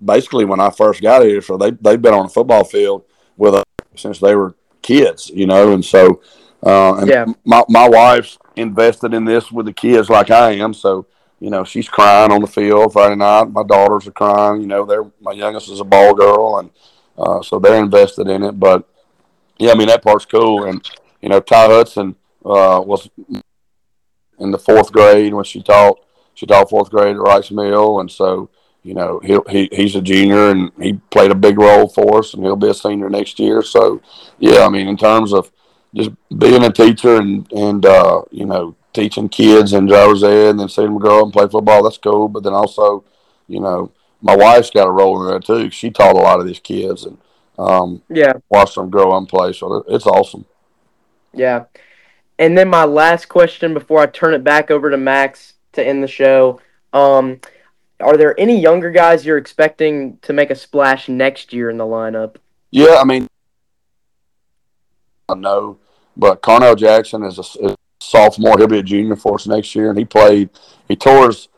basically 0.05 0.45
when 0.45 0.61
I 0.61 0.71
first 0.71 1.03
got 1.03 1.23
here. 1.23 1.43
So 1.43 1.57
they 1.57 1.71
they've 1.71 2.01
been 2.01 2.15
on 2.15 2.27
a 2.27 2.31
football 2.31 2.65
field 2.65 3.05
with 3.37 3.55
us 3.55 3.65
since 3.97 4.19
they 4.19 4.35
were 4.35 4.55
kids, 4.83 5.31
you 5.35 5.47
know. 5.47 5.73
And 5.73 5.85
so, 5.85 6.21
uh, 6.65 6.97
and 6.97 7.09
yeah. 7.09 7.27
my 7.45 7.63
my 7.69 7.89
wife's 7.89 8.39
invested 8.57 9.15
in 9.15 9.25
this 9.25 9.51
with 9.51 9.67
the 9.67 9.73
kids 9.73 10.11
like 10.11 10.31
I 10.31 10.53
am. 10.53 10.75
So 10.75 11.07
you 11.43 11.51
know, 11.51 11.65
she's 11.65 11.89
crying 11.89 12.31
on 12.31 12.41
the 12.41 12.47
field 12.47 12.93
Friday 12.93 13.17
night. 13.17 13.51
My 13.51 13.65
daughters 13.65 14.07
are 14.07 14.13
crying. 14.13 14.61
You 14.61 14.69
know, 14.69 14.85
they're 14.85 15.11
my 15.21 15.33
youngest 15.33 15.71
is 15.71 15.81
a 15.81 15.85
ball 15.85 16.15
girl, 16.15 16.59
and 16.59 16.71
uh, 17.19 17.43
so 17.43 17.59
they're 17.59 17.83
invested 17.83 18.29
in 18.29 18.45
it. 18.45 18.61
But 18.61 18.89
yeah, 19.59 19.73
I 19.73 19.75
mean 19.75 19.89
that 19.89 20.03
part's 20.03 20.25
cool. 20.25 20.65
And 20.65 20.89
you 21.21 21.29
know, 21.29 21.41
Ty 21.41 21.67
Hudson 21.67 22.15
uh, 22.45 22.83
was 22.85 23.11
in 24.39 24.51
the 24.51 24.59
fourth 24.59 24.93
grade 24.93 25.35
when 25.35 25.45
she 25.45 25.63
taught. 25.63 25.99
She 26.35 26.47
taught 26.47 26.71
fourth 26.71 26.91
grade 26.91 27.17
at 27.17 27.21
Rice 27.21 27.51
Mill, 27.51 28.01
and 28.01 28.11
so 28.11 28.49
you 28.83 28.95
know 28.95 29.21
he 29.21 29.39
he 29.49 29.69
he's 29.73 29.95
a 29.95 30.03
junior 30.03 30.51
and 30.51 30.73
he 30.81 30.95
played 31.11 31.31
a 31.31 31.37
big 31.37 31.59
role 31.59 31.89
for 31.89 32.19
us, 32.19 32.35
and 32.35 32.43
he'll 32.43 32.57
be 32.57 32.71
a 32.71 32.75
senior 32.75 33.09
next 33.09 33.39
year. 33.39 33.63
So 33.63 34.01
yeah, 34.39 34.65
I 34.65 34.69
mean 34.69 34.89
in 34.89 34.97
terms 34.97 35.33
of 35.33 35.53
just 35.95 36.11
being 36.37 36.65
a 36.65 36.73
teacher 36.73 37.17
and 37.17 37.51
and 37.53 37.85
uh, 37.87 38.23
you 38.31 38.47
know 38.47 38.75
teaching 38.93 39.29
kids 39.29 39.73
in 39.73 39.87
driver's 39.87 40.23
ed 40.23 40.51
and 40.51 40.61
then 40.61 40.69
seeing 40.69 40.89
them 40.89 40.99
grow 40.99 41.21
up 41.21 41.25
and 41.25 41.33
play 41.33 41.49
football. 41.49 41.83
That's 41.83 41.99
cool. 41.99 42.29
But 42.29 42.43
then 42.43 42.53
also, 42.53 43.05
you 43.49 43.61
know, 43.61 43.91
my 44.21 44.37
wife's 44.37 44.71
got 44.71 44.87
a 44.87 44.91
role 44.91 45.23
in 45.23 45.29
there 45.29 45.41
too. 45.41 45.71
She 45.71 45.91
taught 45.91 46.17
a 46.17 46.19
lot 46.19 46.41
of 46.41 46.47
these 46.47 46.61
kids 46.61 47.05
and 47.05 47.19
um, 47.59 48.03
yeah, 48.09 48.33
watched 48.49 48.75
them 48.75 48.91
grow 48.91 49.17
and 49.17 49.29
play. 49.29 49.53
So 49.53 49.85
it's 49.89 50.07
awesome. 50.07 50.45
Yeah. 51.33 51.65
And 52.39 52.57
then 52.57 52.69
my 52.69 52.85
last 52.85 53.29
question 53.29 53.75
before 53.75 54.01
I 54.01 54.07
turn 54.07 54.35
it 54.35 54.43
back 54.43 54.71
over 54.71 54.91
to 54.91 54.97
Max 54.97 55.55
to 55.73 55.87
end 55.87 56.03
the 56.03 56.09
show. 56.09 56.61
Um, 56.93 57.41
are 58.03 58.17
there 58.17 58.39
any 58.39 58.61
younger 58.61 58.91
guys 58.91 59.25
you're 59.25 59.39
expecting 59.39 60.19
to 60.23 60.33
make 60.33 60.51
a 60.51 60.55
splash 60.55 61.09
next 61.09 61.53
year 61.53 61.71
in 61.71 61.79
the 61.79 61.85
lineup? 61.85 62.37
Yeah, 62.71 62.97
I 62.97 63.05
mean, 63.05 63.27
I 65.29 65.35
know, 65.35 65.79
but 66.17 66.43
Carnell 66.43 66.77
Jackson 66.77 67.23
is 67.25 67.39
a, 67.39 67.67
is 67.67 67.77
sophomore. 68.01 68.59
He'll 68.59 68.67
be 68.67 68.79
a 68.79 68.83
junior 68.83 69.17
for 69.17 69.37
us 69.37 69.47
next 69.47 69.75
year, 69.75 69.91
and 69.91 69.99
he 69.99 70.05
played. 70.05 70.51
He 70.89 70.97
tore 70.97 71.27
his 71.27 71.49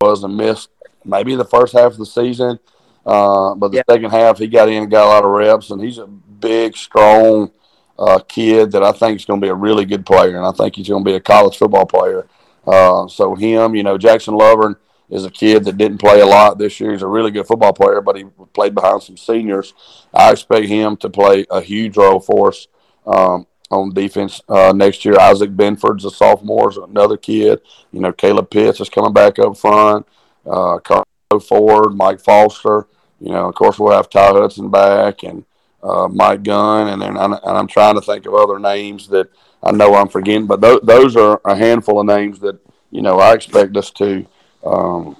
was 0.00 0.22
and 0.22 0.36
missed 0.36 0.70
maybe 1.04 1.34
the 1.34 1.44
first 1.44 1.72
half 1.72 1.92
of 1.92 1.98
the 1.98 2.06
season, 2.06 2.58
uh, 3.04 3.54
but 3.54 3.72
the 3.72 3.78
yeah. 3.78 3.82
second 3.90 4.10
half 4.10 4.38
he 4.38 4.46
got 4.46 4.68
in 4.68 4.84
and 4.84 4.90
got 4.90 5.06
a 5.06 5.08
lot 5.08 5.24
of 5.24 5.30
reps, 5.30 5.70
and 5.70 5.82
he's 5.82 5.98
a 5.98 6.06
big, 6.06 6.76
strong 6.76 7.50
uh, 7.98 8.20
kid 8.28 8.70
that 8.72 8.82
I 8.84 8.92
think 8.92 9.16
is 9.16 9.24
going 9.24 9.40
to 9.40 9.44
be 9.44 9.50
a 9.50 9.54
really 9.54 9.84
good 9.84 10.06
player, 10.06 10.36
and 10.36 10.46
I 10.46 10.52
think 10.52 10.76
he's 10.76 10.88
going 10.88 11.04
to 11.04 11.10
be 11.10 11.16
a 11.16 11.20
college 11.20 11.56
football 11.56 11.86
player. 11.86 12.28
Uh, 12.68 13.08
so 13.08 13.34
him, 13.34 13.74
you 13.74 13.82
know, 13.82 13.96
Jackson 13.96 14.34
Lovern 14.34 14.76
is 15.08 15.24
a 15.24 15.30
kid 15.30 15.64
that 15.64 15.78
didn't 15.78 15.98
play 15.98 16.20
a 16.20 16.26
lot 16.26 16.58
this 16.58 16.78
year. 16.80 16.92
He's 16.92 17.02
a 17.02 17.06
really 17.06 17.30
good 17.30 17.46
football 17.46 17.72
player, 17.72 18.00
but 18.02 18.16
he 18.16 18.24
played 18.52 18.74
behind 18.74 19.02
some 19.02 19.16
seniors. 19.16 19.72
I 20.12 20.32
expect 20.32 20.66
him 20.66 20.96
to 20.98 21.08
play 21.08 21.46
a 21.50 21.62
huge 21.62 21.96
role 21.96 22.20
for 22.20 22.48
us. 22.48 22.66
Um, 23.06 23.46
on 23.70 23.92
defense 23.92 24.40
uh, 24.48 24.72
next 24.74 25.04
year. 25.04 25.18
Isaac 25.18 25.50
Benford's 25.50 26.04
a 26.04 26.10
sophomore, 26.10 26.70
is 26.70 26.76
another 26.76 27.16
kid. 27.16 27.60
You 27.92 28.00
know, 28.00 28.12
Caleb 28.12 28.50
Pitts 28.50 28.80
is 28.80 28.88
coming 28.88 29.12
back 29.12 29.38
up 29.38 29.56
front. 29.56 30.06
Uh, 30.46 30.78
Carlo 30.78 31.04
Ford, 31.46 31.94
Mike 31.94 32.20
Foster. 32.20 32.86
You 33.20 33.30
know, 33.32 33.48
of 33.48 33.54
course, 33.54 33.78
we'll 33.78 33.96
have 33.96 34.08
Ty 34.08 34.28
Hudson 34.28 34.70
back 34.70 35.22
and 35.22 35.44
uh, 35.82 36.08
Mike 36.08 36.42
Gunn, 36.42 36.88
and 36.88 37.02
then 37.02 37.16
I'm, 37.16 37.32
and 37.32 37.42
I'm 37.44 37.66
trying 37.66 37.94
to 37.94 38.00
think 38.00 38.26
of 38.26 38.34
other 38.34 38.58
names 38.58 39.08
that 39.08 39.30
I 39.62 39.72
know 39.72 39.94
I'm 39.94 40.08
forgetting, 40.08 40.46
but 40.46 40.60
th- 40.60 40.82
those 40.82 41.16
are 41.16 41.40
a 41.44 41.56
handful 41.56 42.00
of 42.00 42.06
names 42.06 42.40
that 42.40 42.58
you 42.90 43.02
know 43.02 43.18
I 43.18 43.34
expect 43.34 43.76
us 43.76 43.90
to. 43.92 44.26
Um, 44.64 45.16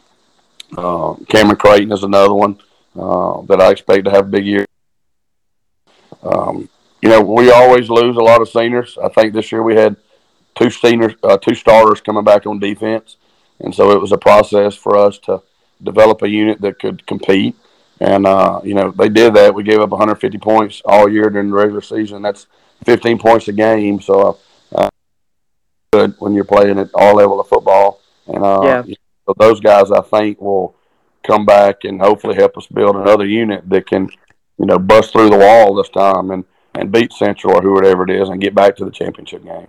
uh, 0.77 1.15
Cameron 1.29 1.57
Creighton 1.57 1.93
is 1.93 2.03
another 2.03 2.35
one 2.35 2.59
uh, 2.99 3.41
that 3.43 3.61
I 3.61 3.71
expect 3.71 4.05
to 4.05 4.11
have 4.11 4.27
a 4.27 4.31
big 4.31 4.47
year. 4.47 4.67
Um, 6.23 6.69
you 7.01 7.09
know, 7.09 7.23
we 7.23 7.51
always 7.51 7.89
lose 7.89 8.17
a 8.17 8.21
lot 8.21 8.43
of 8.43 8.49
seniors. 8.49 8.99
I 9.03 9.09
think 9.09 9.33
this 9.33 9.53
year 9.53 9.63
we 9.63 9.77
had 9.77 9.97
two 10.57 10.71
seniors, 10.71 11.15
uh, 11.23 11.39
two 11.39 11.55
starters 11.55 12.01
coming 12.01 12.25
back 12.25 12.47
on 12.47 12.59
defense, 12.59 13.17
and 13.61 13.75
so 13.75 13.93
it 13.93 14.01
was 14.01 14.13
a 14.13 14.19
process 14.19 14.75
for 14.75 14.97
us 14.97 15.19
to 15.21 15.43
develop 15.83 16.23
a 16.23 16.29
unit 16.29 16.61
that 16.61 16.79
could 16.81 17.07
compete. 17.07 17.57
And 18.01 18.27
uh, 18.27 18.61
you 18.65 18.75
know, 18.75 18.91
they 18.91 19.09
did 19.09 19.35
that. 19.35 19.55
We 19.55 19.63
gave 19.63 19.81
up 19.81 19.91
150 19.91 20.39
points 20.39 20.83
all 20.85 21.09
year 21.09 21.31
during 21.31 21.51
the 21.51 21.57
regular 21.57 21.81
season. 21.81 22.23
That's 22.23 22.47
15 22.85 23.19
points 23.19 23.49
a 23.49 23.53
game. 23.53 24.01
So 24.01 24.39
uh, 24.73 24.89
good 25.93 26.15
when 26.19 26.35
you're 26.35 26.45
playing 26.45 26.79
at 26.79 26.91
all 26.95 27.17
level 27.17 27.41
of 27.41 27.49
football. 27.49 28.01
And 28.27 28.45
uh, 28.45 28.83
yeah. 28.87 28.95
so 29.27 29.35
those 29.39 29.61
guys, 29.61 29.91
I 29.91 30.01
think, 30.01 30.41
will 30.41 30.77
come 31.27 31.45
back 31.45 31.85
and 31.85 32.01
hopefully 32.01 32.37
help 32.37 32.57
us 32.57 32.67
build 32.67 32.97
another 32.97 33.27
unit 33.27 33.69
that 33.69 33.87
can, 33.87 34.09
you 34.59 34.67
know, 34.67 34.79
bust 34.79 35.13
through 35.13 35.31
the 35.31 35.39
wall 35.39 35.75
this 35.75 35.89
time. 35.89 36.31
And 36.31 36.45
and 36.79 36.93
beat 36.93 37.13
Central 37.13 37.55
or 37.55 37.63
whoever 37.63 38.05
it 38.05 38.11
is 38.11 38.29
and 38.29 38.41
get 38.41 38.55
back 38.55 38.77
to 38.77 38.85
the 38.85 38.91
championship 38.91 39.45
game. 39.45 39.69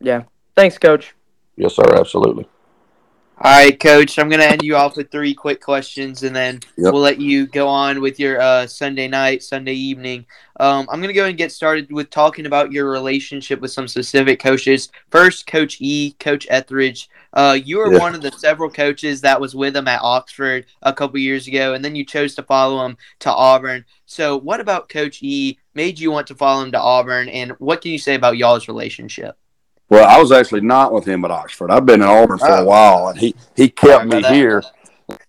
Yeah. 0.00 0.24
Thanks, 0.54 0.78
Coach. 0.78 1.14
Yes, 1.56 1.74
sir. 1.74 1.94
Absolutely. 1.94 2.48
All 3.38 3.52
right, 3.52 3.78
Coach. 3.78 4.18
I'm 4.18 4.30
going 4.30 4.40
to 4.40 4.48
end 4.48 4.62
you 4.62 4.76
off 4.76 4.96
with 4.96 5.10
three 5.10 5.34
quick 5.34 5.60
questions, 5.60 6.22
and 6.22 6.34
then 6.34 6.60
yep. 6.78 6.94
we'll 6.94 7.02
let 7.02 7.20
you 7.20 7.46
go 7.46 7.68
on 7.68 8.00
with 8.00 8.18
your 8.18 8.40
uh, 8.40 8.66
Sunday 8.66 9.08
night, 9.08 9.42
Sunday 9.42 9.74
evening. 9.74 10.24
Um, 10.58 10.88
I'm 10.90 11.00
going 11.00 11.12
to 11.12 11.20
go 11.20 11.26
and 11.26 11.36
get 11.36 11.52
started 11.52 11.92
with 11.92 12.08
talking 12.08 12.46
about 12.46 12.72
your 12.72 12.90
relationship 12.90 13.60
with 13.60 13.72
some 13.72 13.88
specific 13.88 14.40
coaches. 14.40 14.90
First, 15.10 15.46
Coach 15.46 15.76
E, 15.80 16.16
Coach 16.18 16.48
Etheredge. 16.48 17.08
Uh, 17.34 17.58
you 17.62 17.76
were 17.76 17.92
yeah. 17.92 17.98
one 17.98 18.14
of 18.14 18.22
the 18.22 18.32
several 18.32 18.70
coaches 18.70 19.20
that 19.20 19.38
was 19.38 19.54
with 19.54 19.76
him 19.76 19.86
at 19.86 20.00
Oxford 20.00 20.64
a 20.80 20.94
couple 20.94 21.18
years 21.18 21.46
ago, 21.46 21.74
and 21.74 21.84
then 21.84 21.94
you 21.94 22.06
chose 22.06 22.34
to 22.36 22.42
follow 22.42 22.86
him 22.86 22.96
to 23.18 23.30
Auburn. 23.30 23.84
So, 24.06 24.38
what 24.38 24.60
about 24.60 24.88
Coach 24.88 25.22
E 25.22 25.58
made 25.74 26.00
you 26.00 26.10
want 26.10 26.26
to 26.28 26.34
follow 26.34 26.64
him 26.64 26.72
to 26.72 26.80
Auburn, 26.80 27.28
and 27.28 27.52
what 27.58 27.82
can 27.82 27.90
you 27.90 27.98
say 27.98 28.14
about 28.14 28.38
y'all's 28.38 28.66
relationship? 28.66 29.36
Well, 29.88 30.06
I 30.06 30.20
was 30.20 30.32
actually 30.32 30.62
not 30.62 30.92
with 30.92 31.04
him 31.04 31.24
at 31.24 31.30
Oxford. 31.30 31.70
I've 31.70 31.86
been 31.86 32.02
in 32.02 32.08
Auburn 32.08 32.38
for 32.38 32.48
a 32.48 32.64
while, 32.64 33.08
and 33.08 33.18
he 33.18 33.34
he 33.54 33.68
kept 33.68 34.06
me 34.06 34.22
here. 34.22 34.62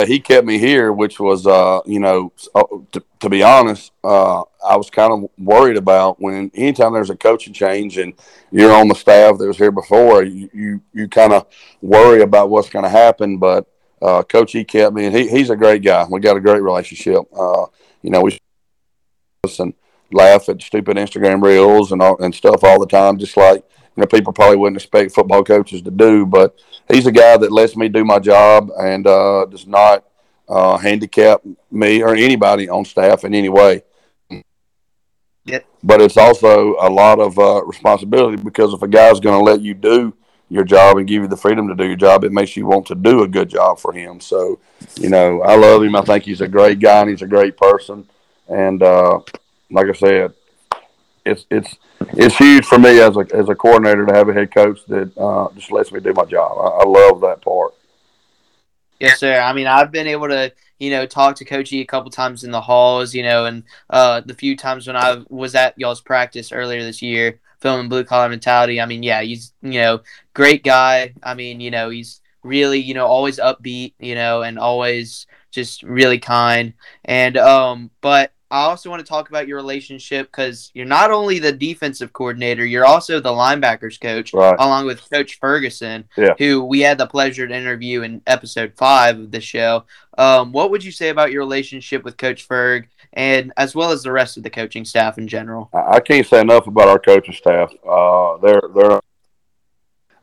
He 0.04 0.20
kept 0.20 0.48
me 0.48 0.58
here, 0.58 0.92
which 0.92 1.20
was, 1.20 1.46
uh, 1.46 1.82
you 1.86 2.00
know, 2.00 2.34
uh, 2.56 2.64
to, 2.94 3.04
to 3.20 3.30
be 3.30 3.44
honest, 3.44 3.92
uh, 4.04 4.42
I 4.68 4.76
was 4.76 4.90
kind 4.90 5.14
of 5.14 5.30
worried 5.38 5.78
about 5.78 6.20
when 6.20 6.50
anytime 6.56 6.94
there's 6.94 7.12
a 7.12 7.16
coaching 7.16 7.54
change 7.54 8.00
and 8.00 8.16
you're 8.50 8.74
on 8.74 8.88
the 8.88 8.96
staff 8.96 9.38
that 9.38 9.46
was 9.46 9.58
here 9.58 9.72
before, 9.72 10.24
you 10.24 10.50
you, 10.52 10.82
you 10.94 11.08
kind 11.08 11.32
of 11.32 11.46
worry 11.82 12.24
about 12.24 12.50
what's 12.50 12.72
going 12.72 12.84
to 12.84 12.90
happen. 12.90 13.38
But 13.38 13.68
uh, 14.02 14.24
Coach 14.24 14.52
he 14.52 14.64
kept 14.64 14.96
me, 14.96 15.06
and 15.06 15.16
he, 15.16 15.28
he's 15.28 15.52
a 15.52 15.56
great 15.56 15.84
guy. 15.84 16.06
We 16.10 16.20
got 16.22 16.38
a 16.38 16.42
great 16.42 16.64
relationship. 16.64 17.22
Uh, 17.38 17.66
you 18.02 18.10
know, 18.10 18.22
we 18.22 18.38
and 19.60 19.74
laugh 20.12 20.50
at 20.50 20.62
stupid 20.62 20.98
Instagram 20.98 21.42
reels 21.42 21.92
and 21.92 22.02
all, 22.02 22.18
and 22.18 22.34
stuff 22.34 22.64
all 22.64 22.80
the 22.80 22.88
time, 22.88 23.18
just 23.18 23.38
like 23.38 23.64
you 23.98 24.02
know 24.02 24.08
people 24.08 24.32
probably 24.32 24.58
wouldn't 24.58 24.78
expect 24.78 25.12
football 25.12 25.44
coaches 25.44 25.82
to 25.82 25.92
do. 25.92 26.26
But 26.26 26.56
he's 26.88 27.08
a 27.08 27.12
guy 27.12 27.36
that 27.36 27.52
lets 27.52 27.76
me 27.76 27.90
do 27.90 28.06
my 28.06 28.20
job 28.20 28.70
and 28.80 29.08
uh, 29.08 29.46
does 29.46 29.66
not 29.66 30.06
uh, 30.48 30.78
handicap 30.78 31.42
me 31.72 32.04
or 32.04 32.16
anybody 32.16 32.70
on 32.70 32.86
staff 32.86 33.26
in 33.26 33.34
any 33.34 33.50
way. 33.50 33.82
Yep. 35.46 35.66
But 35.82 36.02
it's 36.02 36.18
also 36.18 36.76
a 36.80 36.90
lot 36.90 37.20
of 37.20 37.40
uh, 37.40 37.64
responsibility 37.66 38.42
because 38.42 38.74
if 38.74 38.84
a 38.84 38.88
guy's 38.88 39.20
going 39.20 39.40
to 39.40 39.44
let 39.44 39.62
you 39.62 39.74
do 39.74 40.14
your 40.50 40.64
job 40.64 40.98
and 40.98 41.08
give 41.08 41.24
you 41.24 41.28
the 41.28 41.36
freedom 41.36 41.68
to 41.68 41.76
do 41.76 41.86
your 41.86 41.96
job, 41.96 42.24
it 42.24 42.32
makes 42.32 42.56
you 42.56 42.68
want 42.68 42.86
to 42.88 42.96
do 42.96 43.24
a 43.24 43.28
good 43.28 43.50
job 43.50 43.80
for 43.80 43.94
him. 43.94 44.20
So, 44.20 44.60
you 45.00 45.10
know, 45.10 45.42
I 45.42 45.56
love 45.56 45.82
him. 45.82 45.96
I 45.96 46.02
think 46.02 46.24
he's 46.24 46.42
a 46.42 46.48
great 46.48 46.80
guy 46.80 47.02
and 47.02 47.10
he's 47.10 47.24
a 47.24 47.28
great 47.28 47.58
person. 47.58 48.08
And 48.48 48.84
uh, 48.84 49.22
like 49.72 49.88
I 49.88 49.94
said, 49.94 50.34
it's 51.28 51.46
it's 51.50 51.76
it's 52.14 52.36
huge 52.36 52.66
for 52.66 52.80
me 52.80 53.00
as 53.00 53.16
a 53.18 53.26
as 53.34 53.50
a 53.50 53.56
coordinator 53.56 54.06
to 54.06 54.14
have 54.14 54.30
a 54.30 54.34
head 54.34 54.54
coach 54.54 54.80
that 54.88 55.16
uh, 55.18 55.50
just 55.56 55.72
lets 55.72 55.92
me 55.92 56.00
do 56.00 56.14
my 56.14 56.26
job. 56.26 56.58
I, 56.58 56.84
I, 56.84 56.86
love 56.86 57.22
that 57.22 57.42
part. 57.42 57.74
Yes, 59.00 59.20
sir. 59.20 59.40
I 59.40 59.54
mean, 59.54 59.68
I've 59.68 59.92
been 59.92 60.08
able 60.08 60.28
to 60.30 60.52
you 60.80 60.90
know 60.90 61.06
talk 61.06 61.36
to 61.38 61.46
Coach 61.46 61.74
E 61.74 61.82
a 61.82 61.86
couple 61.86 62.10
times 62.10 62.44
in 62.44 62.52
the 62.52 62.62
halls, 62.62 63.14
you 63.14 63.24
know, 63.24 63.46
and 63.46 63.64
uh, 63.90 64.22
the 64.22 64.34
few 64.34 64.56
times 64.56 64.88
when 64.88 64.96
I 64.96 65.24
was 65.30 65.56
at 65.56 65.78
y'all's 65.78 66.02
practice 66.02 66.52
earlier 66.52 66.84
this 66.84 67.02
year, 67.02 67.40
filming 67.60 67.90
Blue 67.90 68.04
Collar 68.04 68.30
Mentality. 68.30 68.80
I 68.80 68.86
mean, 68.86 69.04
yeah, 69.04 69.22
he's 69.22 69.54
you 69.62 69.82
know 69.82 70.02
great 70.34 70.64
guy. 70.64 71.14
I 71.22 71.34
mean, 71.34 71.60
you 71.60 71.72
know, 71.72 71.90
he's 71.90 72.22
really 72.44 72.80
you 72.80 72.94
know 72.94 73.06
always 73.06 73.40
upbeat, 73.40 73.94
you 74.00 74.16
know, 74.16 74.42
and 74.44 74.58
always 74.58 75.28
just 75.52 75.84
really 75.84 76.20
kind. 76.20 76.74
And 77.06 77.38
um, 77.38 77.92
but 78.02 78.32
I 78.50 78.64
also 78.64 78.90
want 78.90 79.02
to 79.02 79.10
talk 79.10 79.28
about 79.28 79.48
your 79.48 79.58
relationship 79.58 80.28
because 80.28 80.72
you're 80.74 80.86
not 80.86 81.12
only 81.12 81.38
the 81.38 81.52
defensive 81.52 82.14
coordinator, 82.14 82.66
you're 82.66 82.86
also 82.86 83.20
the 83.20 83.30
linebackers 83.30 84.00
coach, 84.00 84.34
right. 84.34 84.56
along 84.58 84.86
with 84.86 85.10
Coach 85.10 85.38
Ferguson, 85.40 86.06
yeah. 86.16 86.34
who 86.38 86.64
we 86.64 86.80
had 86.80 86.98
the 86.98 87.08
pleasure 87.08 87.46
to 87.46 87.54
interview 87.54 88.04
in 88.04 88.22
episode 88.26 88.74
five 88.78 89.20
of 89.20 89.32
the 89.32 89.42
show. 89.42 89.84
Um, 90.18 90.54
what 90.54 90.72
would 90.72 90.84
you 90.84 90.94
say 90.94 91.10
about 91.10 91.32
your 91.32 91.42
relationship 91.42 92.06
with 92.06 92.16
Coach 92.16 92.48
Ferg, 92.48 92.86
and 93.12 93.52
as 93.58 93.76
well 93.76 93.92
as 93.92 94.04
the 94.04 94.14
rest 94.14 94.38
of 94.38 94.44
the 94.44 94.50
coaching 94.50 94.86
staff 94.86 95.18
in 95.18 95.28
general? 95.28 95.70
I 95.74 96.00
can't 96.00 96.26
say 96.26 96.40
enough 96.40 96.68
about 96.68 96.88
our 96.88 97.00
coaching 97.00 97.34
staff. 97.34 97.74
Uh, 97.86 98.38
they're 98.38 98.62
they're 98.74 99.02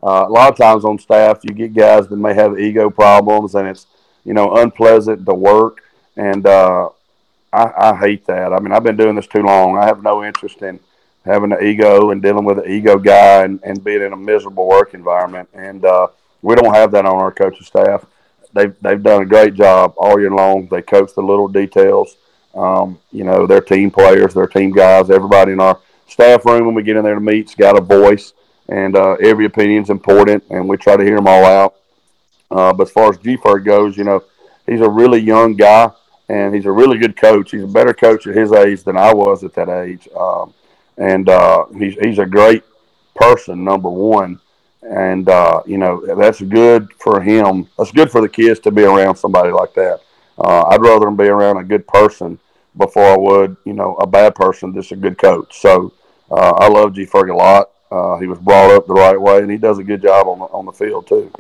uh, 0.03 0.25
a 0.27 0.33
lot 0.33 0.51
of 0.51 0.57
times 0.57 0.87
on 0.87 0.99
staff, 0.99 1.41
you 1.43 1.55
get 1.55 1.75
guys 1.75 2.09
that 2.09 2.17
may 2.17 2.33
have 2.33 2.59
ego 2.59 2.89
problems, 2.89 3.55
and 3.55 3.69
it's 3.69 3.87
you 4.25 4.33
know 4.33 4.57
unpleasant 4.57 5.27
to 5.27 5.35
work 5.35 5.83
and. 6.17 6.47
Uh, 6.47 6.89
I, 7.55 7.91
I 7.91 7.97
hate 7.97 8.27
that. 8.27 8.53
I 8.53 8.59
mean, 8.59 8.73
I've 8.73 8.83
been 8.83 8.97
doing 8.97 9.15
this 9.15 9.27
too 9.27 9.43
long. 9.43 9.79
I 9.79 9.87
have 9.87 10.03
no 10.03 10.25
interest 10.25 10.63
in 10.63 10.81
having 11.25 11.53
an 11.53 11.65
ego 11.65 12.11
and 12.11 12.21
dealing 12.21 12.45
with 12.45 12.59
an 12.59 12.71
ego 12.71 12.99
guy 12.99 13.45
and, 13.45 13.61
and 13.63 13.83
being 13.83 14.03
in 14.03 14.13
a 14.13 14.17
miserable 14.17 14.69
work 14.69 14.93
environment. 14.95 15.49
And 15.55 15.85
uh, 15.85 16.09
we 16.43 16.55
don't 16.55 16.75
have 16.75 16.91
that 16.93 17.07
on 17.07 17.17
our 17.17 17.33
coaching 17.33 17.65
staff. 17.65 18.05
They've 18.53 18.75
they've 18.83 19.03
done 19.03 19.23
a 19.23 19.27
great 19.27 19.55
job 19.55 19.95
all 19.97 20.21
year 20.21 20.31
long. 20.31 20.69
They 20.69 20.83
coach 20.83 21.15
the 21.15 21.23
little 21.23 21.49
details. 21.49 22.17
Um, 22.55 23.01
you 23.11 23.25
know, 23.25 23.47
their 23.47 23.61
team 23.61 23.91
players, 23.91 24.35
their 24.35 24.47
team 24.47 24.71
guys, 24.71 25.11
everybody 25.11 25.53
in 25.53 25.61
our 25.61 25.81
staff 26.07 26.45
room 26.45 26.67
when 26.67 26.75
we 26.75 26.85
get 26.85 26.97
in 26.97 27.03
there 27.03 27.15
to 27.15 27.21
meet's 27.21 27.55
got 27.55 27.77
a 27.77 27.81
voice, 27.81 28.33
and 28.69 28.95
uh, 28.95 29.15
every 29.15 29.47
opinion's 29.47 29.91
important, 29.91 30.45
and 30.51 30.69
we 30.69 30.77
try 30.77 30.97
to 30.97 31.03
hear 31.03 31.17
them 31.17 31.27
all 31.27 31.45
out. 31.45 31.75
Uh, 32.51 32.73
but 32.73 32.87
as 32.87 32.93
far 32.93 33.11
as 33.11 33.19
G 33.19 33.37
goes, 33.65 33.97
you 33.97 34.05
know, 34.05 34.23
he's 34.67 34.81
a 34.81 34.89
really 34.89 35.19
young 35.19 35.55
guy, 35.55 35.91
and 36.29 36.55
he's 36.55 36.67
a 36.67 36.73
really 36.73 36.99
good 36.99 37.17
coach. 37.17 37.51
He's 37.51 37.63
a 37.63 37.69
better 37.69 37.95
coach 37.95 38.27
at 38.27 38.37
his 38.37 38.53
age 38.53 38.83
than 38.83 38.97
I 38.97 39.13
was 39.13 39.45
at 39.45 39.55
that 39.55 39.69
age, 39.69 40.09
um, 40.17 40.55
and 40.99 41.29
uh, 41.29 41.67
he's 41.79 41.95
he's 41.95 42.19
a 42.19 42.27
great 42.27 42.63
person, 43.15 43.65
number 43.65 43.91
one, 43.91 44.41
and 44.83 45.29
uh, 45.29 45.63
you 45.67 45.79
know 45.79 46.05
that's 46.17 46.41
good 46.41 46.93
for 46.99 47.21
him. 47.21 47.69
That's 47.79 47.93
good 47.93 48.11
for 48.11 48.21
the 48.21 48.29
kids 48.29 48.61
to 48.61 48.71
be 48.71 48.85
around 48.85 49.17
somebody 49.17 49.51
like 49.51 49.75
that. 49.75 50.01
Uh, 50.39 50.65
I'd 50.69 50.81
rather 50.81 51.07
them 51.07 51.17
be 51.17 51.25
around 51.25 51.59
a 51.59 51.65
good 51.65 51.87
person 51.87 52.39
before 52.77 53.05
I 53.05 53.17
would, 53.17 53.57
you 53.65 53.73
know, 53.73 53.95
a 53.97 54.07
bad 54.07 54.35
person 54.35 54.75
just 54.75 54.93
a 54.93 54.97
good 54.97 55.17
coach. 55.19 55.61
So 55.61 55.93
uh, 56.31 56.55
I 56.59 56.69
love 56.69 56.95
G 56.95 57.07
Ferg 57.07 57.31
a 57.31 57.37
lot. 57.37 57.71
Uh, 57.91 58.19
he 58.19 58.27
was 58.27 58.39
brought 58.39 58.73
up 58.73 58.87
the 58.87 58.95
right 58.95 59.21
way, 59.21 59.39
and 59.39 59.51
he 59.51 59.59
does 59.59 59.79
a 59.79 59.85
good 59.85 60.03
job 60.03 60.27
on 60.27 60.41
the, 60.41 60.47
on 60.47 60.67
the 60.67 60.73
field 60.73 61.07
too. 61.07 61.31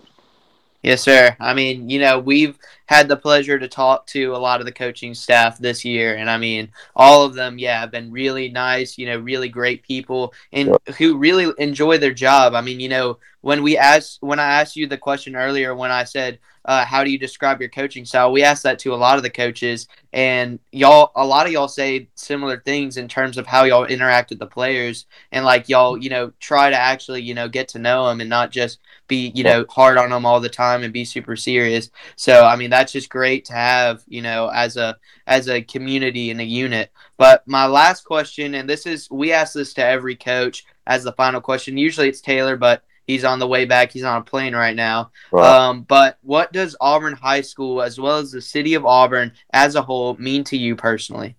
Yes, 0.83 1.03
sir. 1.03 1.35
I 1.41 1.55
mean, 1.55 1.89
you 1.89 1.99
know, 1.99 2.19
we've 2.19 2.59
had 2.87 3.09
the 3.09 3.17
pleasure 3.17 3.59
to 3.59 3.69
talk 3.69 4.07
to 4.09 4.35
a 4.35 4.39
lot 4.39 4.61
of 4.61 4.67
the 4.67 4.73
coaching 4.73 5.15
staff 5.15 5.59
this 5.59 5.85
year, 5.85 6.17
and 6.17 6.29
I 6.29 6.39
mean, 6.39 6.71
all 6.95 7.25
of 7.25 7.35
them, 7.35 7.59
yeah, 7.59 7.81
have 7.81 7.91
been 7.91 8.11
really 8.11 8.49
nice. 8.49 8.99
You 8.99 9.07
know, 9.07 9.19
really 9.19 9.49
great 9.49 9.83
people, 9.83 10.35
and 10.53 10.77
who 10.99 11.17
really 11.17 11.53
enjoy 11.59 11.99
their 11.99 12.15
job. 12.15 12.55
I 12.55 12.61
mean, 12.61 12.81
you 12.81 12.89
know, 12.89 13.19
when 13.41 13.63
we 13.63 13.77
asked 13.77 14.19
when 14.21 14.39
I 14.39 14.61
asked 14.61 14.77
you 14.77 14.87
the 14.87 14.99
question 14.99 15.37
earlier, 15.37 15.75
when 15.75 15.91
I 15.91 16.05
said 16.05 16.39
uh, 16.67 16.85
how 16.85 17.05
do 17.05 17.11
you 17.11 17.19
describe 17.19 17.61
your 17.61 17.69
coaching 17.69 18.05
style? 18.05 18.33
We 18.33 18.43
asked 18.43 18.63
that 18.63 18.79
to 18.81 18.95
a 18.95 18.97
lot 18.97 19.19
of 19.19 19.23
the 19.23 19.31
coaches, 19.31 19.87
and 20.15 20.59
y'all, 20.73 21.13
a 21.15 21.27
lot 21.27 21.47
of 21.47 21.53
y'all 21.53 21.69
say 21.69 22.09
similar 22.15 22.59
things 22.59 22.97
in 22.97 23.07
terms 23.07 23.37
of 23.37 23.47
how 23.47 23.65
y'all 23.65 23.85
interact 23.85 24.31
with 24.31 24.39
the 24.39 24.47
players, 24.47 25.05
and 25.31 25.45
like 25.45 25.69
y'all, 25.69 25.99
you 25.99 26.09
know, 26.09 26.33
try 26.41 26.71
to 26.71 26.77
actually, 26.77 27.21
you 27.21 27.35
know, 27.35 27.49
get 27.49 27.69
to 27.69 27.79
know 27.79 28.07
them 28.09 28.21
and 28.21 28.31
not 28.31 28.51
just 28.51 28.79
be, 29.09 29.31
you 29.35 29.45
know, 29.45 29.67
hard 29.69 29.99
on 29.99 30.09
them 30.09 30.25
all 30.25 30.41
the 30.41 30.49
time 30.49 30.83
and 30.83 30.93
be 30.93 31.05
super 31.05 31.37
serious. 31.37 31.91
So, 32.17 32.47
I 32.47 32.57
mean, 32.57 32.71
that's 32.75 32.93
just 32.93 33.09
great 33.09 33.45
to 33.47 33.53
have, 33.53 34.03
you 34.07 34.23
know, 34.23 34.49
as 34.49 34.77
a 34.77 34.97
as 35.27 35.49
a 35.49 35.63
community 35.63 36.31
and 36.31 36.41
a 36.41 36.45
unit. 36.45 36.91
But 37.17 37.47
my 37.47 37.67
last 37.67 38.05
question, 38.05 38.55
and 38.55 38.69
this 38.69 38.87
is 38.87 39.11
we 39.11 39.33
ask 39.33 39.55
this 39.55 39.75
to 39.75 39.85
every 39.85 40.17
coach 40.17 40.65
as 40.87 41.05
the 41.05 41.13
final 41.13 41.41
question. 41.41 41.77
Usually 41.77 42.09
it's 42.09 42.21
Taylor, 42.21 42.57
but 42.57 42.83
He's 43.07 43.25
on 43.25 43.39
the 43.39 43.47
way 43.47 43.67
back. 43.67 43.93
He's 43.93 44.05
on 44.05 44.23
a 44.23 44.25
plane 44.25 44.55
right 44.55 44.75
now. 44.75 45.11
Um, 45.33 45.83
but 45.83 46.19
what 46.23 46.53
does 46.53 46.75
Auburn 46.81 47.13
High 47.13 47.43
School, 47.43 47.83
as 47.83 48.01
well 48.01 48.17
as 48.17 48.33
the 48.33 48.41
city 48.41 48.75
of 48.75 48.87
Auburn 48.87 49.33
as 49.53 49.75
a 49.75 49.83
whole, 49.83 50.17
mean 50.17 50.43
to 50.45 50.57
you 50.57 50.75
personally? 50.75 51.37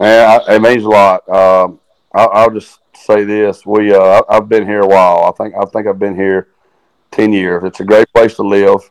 Yeah, 0.00 0.38
it 0.48 0.62
means 0.62 0.84
a 0.84 0.88
lot. 0.88 1.28
Um, 1.28 1.80
I, 2.14 2.46
will 2.46 2.58
just 2.58 2.80
say 2.94 3.24
this: 3.24 3.66
we 3.66 3.92
uh, 3.92 4.22
I've 4.30 4.48
been 4.48 4.66
here 4.66 4.80
a 4.80 4.86
while. 4.86 5.24
I 5.24 5.32
think 5.32 5.54
I 5.54 5.64
think 5.66 5.86
I've 5.86 5.98
been 5.98 6.16
here 6.16 6.48
ten 7.10 7.34
years. 7.34 7.64
It's 7.64 7.80
a 7.80 7.84
great 7.84 8.06
place 8.14 8.36
to 8.36 8.42
live. 8.42 8.90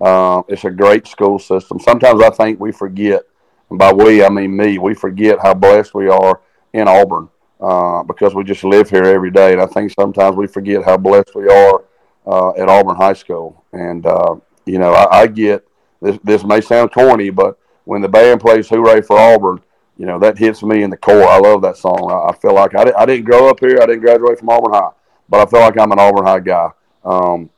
Uh, 0.00 0.42
it's 0.48 0.64
a 0.64 0.70
great 0.70 1.06
school 1.06 1.38
system. 1.38 1.78
Sometimes 1.78 2.22
I 2.22 2.30
think 2.30 2.60
we 2.60 2.72
forget, 2.72 3.22
and 3.70 3.78
by 3.78 3.92
we 3.92 4.24
I 4.24 4.28
mean 4.28 4.56
me. 4.56 4.78
We 4.78 4.94
forget 4.94 5.38
how 5.40 5.54
blessed 5.54 5.94
we 5.94 6.08
are 6.08 6.40
in 6.72 6.88
Auburn 6.88 7.28
uh, 7.60 8.02
because 8.02 8.34
we 8.34 8.44
just 8.44 8.64
live 8.64 8.90
here 8.90 9.04
every 9.04 9.30
day. 9.30 9.52
And 9.52 9.62
I 9.62 9.66
think 9.66 9.92
sometimes 9.92 10.36
we 10.36 10.46
forget 10.46 10.84
how 10.84 10.96
blessed 10.96 11.34
we 11.34 11.48
are 11.48 11.84
uh, 12.26 12.50
at 12.50 12.68
Auburn 12.68 12.96
High 12.96 13.14
School. 13.14 13.64
And, 13.72 14.04
uh, 14.06 14.36
you 14.66 14.78
know, 14.78 14.92
I, 14.92 15.22
I, 15.22 15.26
get 15.26 15.66
this, 16.02 16.18
this 16.22 16.44
may 16.44 16.60
sound 16.60 16.92
corny, 16.92 17.30
but 17.30 17.58
when 17.84 18.02
the 18.02 18.08
band 18.08 18.40
plays 18.40 18.68
Hooray 18.68 19.00
for 19.00 19.18
Auburn, 19.18 19.62
you 19.96 20.04
know, 20.04 20.18
that 20.18 20.36
hits 20.36 20.62
me 20.62 20.82
in 20.82 20.90
the 20.90 20.96
core. 20.96 21.26
I 21.26 21.38
love 21.38 21.62
that 21.62 21.78
song. 21.78 22.10
I, 22.10 22.30
I 22.30 22.36
feel 22.36 22.54
like 22.54 22.74
I, 22.74 22.92
I 22.98 23.06
didn't 23.06 23.24
grow 23.24 23.48
up 23.48 23.60
here, 23.60 23.78
I 23.80 23.86
didn't 23.86 24.02
graduate 24.02 24.38
from 24.38 24.50
Auburn 24.50 24.74
High, 24.74 24.90
but 25.28 25.40
I 25.40 25.50
feel 25.50 25.60
like 25.60 25.78
I'm 25.78 25.92
an 25.92 25.98
Auburn 25.98 26.26
High 26.26 26.40
guy. 26.40 26.70
Um, 27.04 27.48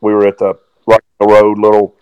we 0.00 0.12
were 0.12 0.26
at 0.26 0.38
the 0.38 0.58
right 0.88 1.00
the 1.20 1.26
road 1.26 1.58
little, 1.58 1.94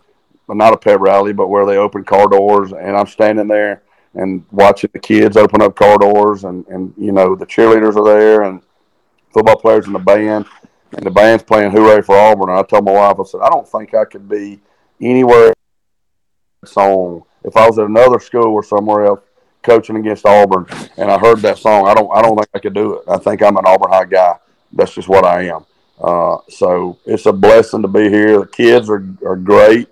not 0.48 0.72
a 0.72 0.76
pep 0.76 1.00
rally, 1.00 1.32
but 1.32 1.48
where 1.48 1.66
they 1.66 1.76
open 1.76 2.04
car 2.04 2.28
doors, 2.28 2.72
and 2.72 2.96
I'm 2.96 3.06
standing 3.06 3.48
there 3.48 3.82
and 4.14 4.44
watching 4.50 4.90
the 4.92 4.98
kids 4.98 5.36
open 5.36 5.60
up 5.62 5.76
car 5.76 5.98
doors 5.98 6.44
and, 6.44 6.66
and 6.68 6.92
you 6.96 7.12
know 7.12 7.34
the 7.36 7.46
cheerleaders 7.46 7.96
are 7.96 8.04
there 8.04 8.42
and 8.42 8.62
football 9.32 9.56
players 9.56 9.86
in 9.86 9.92
the 9.92 9.98
band. 9.98 10.46
And 10.92 11.04
the 11.04 11.10
band's 11.10 11.42
playing 11.42 11.72
hooray 11.72 12.00
for 12.00 12.16
auburn. 12.16 12.48
And 12.48 12.58
i 12.58 12.62
told 12.62 12.84
my 12.84 12.92
wife 12.92 13.16
i 13.20 13.24
said 13.24 13.40
i 13.42 13.50
don't 13.50 13.68
think 13.68 13.92
i 13.92 14.04
could 14.04 14.28
be 14.28 14.58
anywhere 15.00 15.52
song. 16.64 17.24
If 17.44 17.56
i 17.56 17.66
was 17.66 17.78
at 17.78 17.86
another 17.86 18.18
school 18.18 18.54
or 18.54 18.62
somewhere 18.62 19.06
else 19.06 19.20
coaching 19.62 19.96
against 19.96 20.24
auburn 20.24 20.64
and 20.96 21.10
i 21.10 21.18
heard 21.18 21.40
that 21.40 21.58
song 21.58 21.88
i 21.88 21.92
don't 21.92 22.08
i 22.16 22.22
don't 22.22 22.36
think 22.36 22.48
i 22.54 22.58
could 22.58 22.74
do 22.74 22.94
it. 22.94 23.02
I 23.08 23.18
think 23.18 23.42
i'm 23.42 23.56
an 23.56 23.66
auburn 23.66 23.90
high 23.90 24.04
guy. 24.04 24.36
That's 24.72 24.94
just 24.94 25.08
what 25.08 25.24
i 25.24 25.42
am 25.48 25.66
uh, 26.00 26.38
so 26.48 26.98
it's 27.06 27.26
a 27.26 27.32
blessing 27.32 27.82
to 27.82 27.88
be 27.88 28.08
here 28.08 28.40
the 28.40 28.46
kids 28.46 28.88
are, 28.90 29.06
are 29.24 29.36
great 29.36 29.88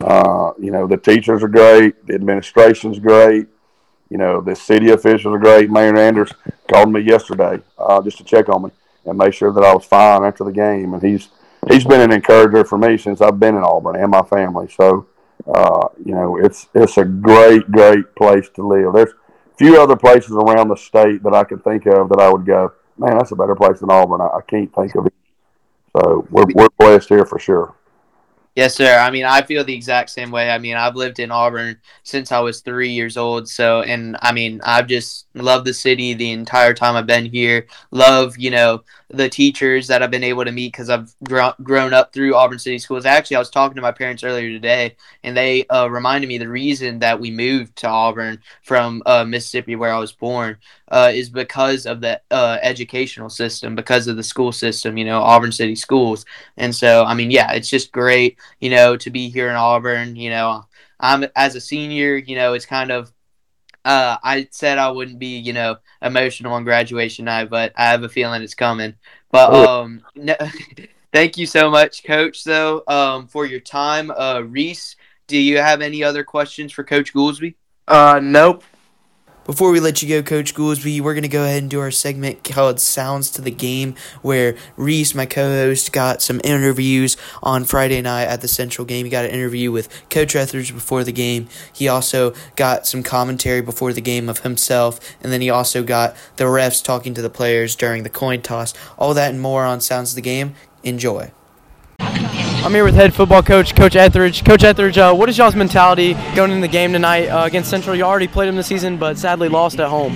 uh, 0.00 0.52
you 0.58 0.70
know 0.70 0.86
the 0.86 0.96
teachers 0.96 1.42
are 1.42 1.48
great 1.48 2.06
the 2.06 2.14
administration's 2.14 2.98
great 2.98 3.48
you 4.10 4.18
know, 4.18 4.40
the 4.40 4.54
city 4.54 4.90
officials 4.90 5.34
are 5.34 5.38
great. 5.38 5.70
Mayor 5.70 5.96
Anders 5.96 6.32
called 6.68 6.92
me 6.92 7.00
yesterday 7.00 7.60
uh, 7.78 8.00
just 8.02 8.18
to 8.18 8.24
check 8.24 8.48
on 8.48 8.64
me 8.64 8.70
and 9.04 9.18
make 9.18 9.34
sure 9.34 9.52
that 9.52 9.64
I 9.64 9.74
was 9.74 9.84
fine 9.84 10.24
after 10.24 10.44
the 10.44 10.52
game. 10.52 10.94
And 10.94 11.02
he's 11.02 11.28
he's 11.68 11.84
been 11.84 12.00
an 12.00 12.12
encourager 12.12 12.64
for 12.64 12.78
me 12.78 12.98
since 12.98 13.20
I've 13.20 13.40
been 13.40 13.56
in 13.56 13.62
Auburn 13.62 13.96
and 13.96 14.10
my 14.10 14.22
family. 14.22 14.68
So, 14.68 15.06
uh, 15.52 15.88
you 16.04 16.14
know, 16.14 16.36
it's 16.36 16.68
it's 16.74 16.98
a 16.98 17.04
great, 17.04 17.70
great 17.70 18.14
place 18.14 18.48
to 18.54 18.66
live. 18.66 18.92
There's 18.92 19.12
few 19.58 19.80
other 19.80 19.96
places 19.96 20.32
around 20.32 20.68
the 20.68 20.76
state 20.76 21.22
that 21.22 21.34
I 21.34 21.42
could 21.42 21.64
think 21.64 21.86
of 21.86 22.08
that 22.10 22.20
I 22.20 22.30
would 22.30 22.44
go, 22.44 22.72
man, 22.98 23.16
that's 23.16 23.32
a 23.32 23.36
better 23.36 23.56
place 23.56 23.80
than 23.80 23.90
Auburn. 23.90 24.20
I, 24.20 24.26
I 24.26 24.40
can't 24.46 24.72
think 24.74 24.94
of 24.94 25.06
it. 25.06 25.14
So 25.96 26.26
we're, 26.30 26.44
we're 26.54 26.68
blessed 26.78 27.08
here 27.08 27.24
for 27.24 27.38
sure. 27.38 27.74
Yes, 28.54 28.74
sir. 28.74 28.98
I 28.98 29.10
mean, 29.10 29.24
I 29.26 29.42
feel 29.42 29.64
the 29.64 29.74
exact 29.74 30.08
same 30.08 30.30
way. 30.30 30.50
I 30.50 30.56
mean, 30.56 30.76
I've 30.76 30.96
lived 30.96 31.18
in 31.18 31.30
Auburn 31.30 31.78
since 32.04 32.32
I 32.32 32.40
was 32.40 32.60
three 32.60 32.90
years 32.90 33.18
old. 33.18 33.48
So, 33.48 33.82
and 33.82 34.16
I 34.22 34.32
mean, 34.32 34.62
I've 34.64 34.86
just 34.86 35.26
loved 35.34 35.66
the 35.66 35.74
city 35.74 36.14
the 36.14 36.32
entire 36.32 36.72
time 36.72 36.96
I've 36.96 37.06
been 37.06 37.26
here. 37.26 37.66
Love, 37.90 38.38
you 38.38 38.50
know, 38.50 38.82
the 39.08 39.28
teachers 39.28 39.86
that 39.86 40.02
I've 40.02 40.10
been 40.10 40.24
able 40.24 40.44
to 40.44 40.52
meet 40.52 40.72
because 40.72 40.90
I've 40.90 41.14
gr- 41.22 41.62
grown 41.62 41.92
up 41.92 42.12
through 42.12 42.34
Auburn 42.34 42.58
City 42.58 42.78
Schools. 42.78 43.06
Actually, 43.06 43.36
I 43.36 43.40
was 43.40 43.50
talking 43.50 43.76
to 43.76 43.82
my 43.82 43.92
parents 43.92 44.24
earlier 44.24 44.50
today, 44.50 44.96
and 45.22 45.36
they 45.36 45.66
uh, 45.68 45.88
reminded 45.88 46.26
me 46.26 46.38
the 46.38 46.48
reason 46.48 46.98
that 46.98 47.20
we 47.20 47.30
moved 47.30 47.76
to 47.76 47.88
Auburn 47.88 48.40
from 48.62 49.02
uh, 49.06 49.24
Mississippi, 49.24 49.76
where 49.76 49.92
I 49.92 49.98
was 49.98 50.12
born, 50.12 50.56
uh, 50.88 51.12
is 51.14 51.30
because 51.30 51.86
of 51.86 52.00
the 52.00 52.20
uh, 52.30 52.58
educational 52.62 53.30
system, 53.30 53.76
because 53.76 54.08
of 54.08 54.16
the 54.16 54.22
school 54.22 54.52
system, 54.52 54.96
you 54.96 55.04
know, 55.04 55.22
Auburn 55.22 55.52
City 55.52 55.76
Schools. 55.76 56.24
And 56.56 56.74
so, 56.74 57.04
I 57.04 57.14
mean, 57.14 57.30
yeah, 57.30 57.52
it's 57.52 57.70
just 57.70 57.92
great, 57.92 58.38
you 58.60 58.70
know, 58.70 58.96
to 58.96 59.10
be 59.10 59.28
here 59.28 59.48
in 59.48 59.56
Auburn. 59.56 60.16
You 60.16 60.30
know, 60.30 60.64
I'm 60.98 61.26
as 61.36 61.54
a 61.54 61.60
senior, 61.60 62.16
you 62.16 62.36
know, 62.36 62.54
it's 62.54 62.66
kind 62.66 62.90
of 62.90 63.12
uh, 63.86 64.18
I 64.22 64.48
said 64.50 64.78
I 64.78 64.90
wouldn't 64.90 65.20
be, 65.20 65.38
you 65.38 65.52
know, 65.52 65.76
emotional 66.02 66.52
on 66.52 66.64
graduation 66.64 67.24
night, 67.26 67.48
but 67.48 67.72
I 67.76 67.84
have 67.84 68.02
a 68.02 68.08
feeling 68.08 68.42
it's 68.42 68.54
coming. 68.54 68.94
But 69.30 69.54
um, 69.54 70.02
no, 70.16 70.34
thank 71.12 71.38
you 71.38 71.46
so 71.46 71.70
much, 71.70 72.02
Coach. 72.02 72.42
Though, 72.42 72.82
um, 72.88 73.28
for 73.28 73.46
your 73.46 73.60
time, 73.60 74.10
uh, 74.10 74.40
Reese. 74.40 74.96
Do 75.28 75.38
you 75.38 75.58
have 75.58 75.80
any 75.80 76.04
other 76.04 76.24
questions 76.24 76.72
for 76.72 76.84
Coach 76.84 77.14
Goolsby? 77.14 77.54
Uh, 77.88 78.20
nope. 78.22 78.64
Before 79.46 79.70
we 79.70 79.78
let 79.78 80.02
you 80.02 80.08
go, 80.08 80.24
Coach 80.24 80.54
Goolsby, 80.56 81.00
we're 81.00 81.14
going 81.14 81.22
to 81.22 81.28
go 81.28 81.44
ahead 81.44 81.62
and 81.62 81.70
do 81.70 81.78
our 81.78 81.92
segment 81.92 82.42
called 82.42 82.80
Sounds 82.80 83.30
to 83.30 83.40
the 83.40 83.52
Game, 83.52 83.94
where 84.20 84.56
Reese, 84.76 85.14
my 85.14 85.24
co 85.24 85.48
host, 85.48 85.92
got 85.92 86.20
some 86.20 86.40
interviews 86.42 87.16
on 87.44 87.64
Friday 87.64 88.02
night 88.02 88.24
at 88.24 88.40
the 88.40 88.48
Central 88.48 88.84
game. 88.84 89.04
He 89.04 89.10
got 89.10 89.24
an 89.24 89.30
interview 89.30 89.70
with 89.70 89.88
Coach 90.10 90.34
Etheredge 90.34 90.74
before 90.74 91.04
the 91.04 91.12
game. 91.12 91.46
He 91.72 91.86
also 91.86 92.34
got 92.56 92.88
some 92.88 93.04
commentary 93.04 93.60
before 93.60 93.92
the 93.92 94.00
game 94.00 94.28
of 94.28 94.40
himself, 94.40 94.98
and 95.22 95.30
then 95.30 95.40
he 95.40 95.48
also 95.48 95.84
got 95.84 96.16
the 96.38 96.44
refs 96.44 96.82
talking 96.82 97.14
to 97.14 97.22
the 97.22 97.30
players 97.30 97.76
during 97.76 98.02
the 98.02 98.10
coin 98.10 98.42
toss. 98.42 98.74
All 98.98 99.14
that 99.14 99.30
and 99.30 99.40
more 99.40 99.64
on 99.64 99.80
Sounds 99.80 100.10
of 100.10 100.16
the 100.16 100.22
Game. 100.22 100.56
Enjoy. 100.82 101.30
I'm 102.00 102.72
here 102.72 102.82
with 102.82 102.94
head 102.94 103.14
football 103.14 103.42
coach, 103.42 103.76
Coach 103.76 103.94
Etheredge. 103.94 104.44
Coach 104.44 104.62
Etheredge, 104.62 104.98
uh, 104.98 105.14
what 105.14 105.28
is 105.28 105.38
y'all's 105.38 105.54
mentality 105.54 106.14
going 106.34 106.50
into 106.50 106.66
the 106.66 106.72
game 106.72 106.92
tonight 106.92 107.28
uh, 107.28 107.44
against 107.44 107.70
Central? 107.70 107.94
You 107.94 108.02
already 108.02 108.26
played 108.26 108.48
them 108.48 108.56
this 108.56 108.66
season, 108.66 108.96
but 108.96 109.16
sadly 109.16 109.48
lost 109.48 109.78
at 109.78 109.88
home. 109.88 110.14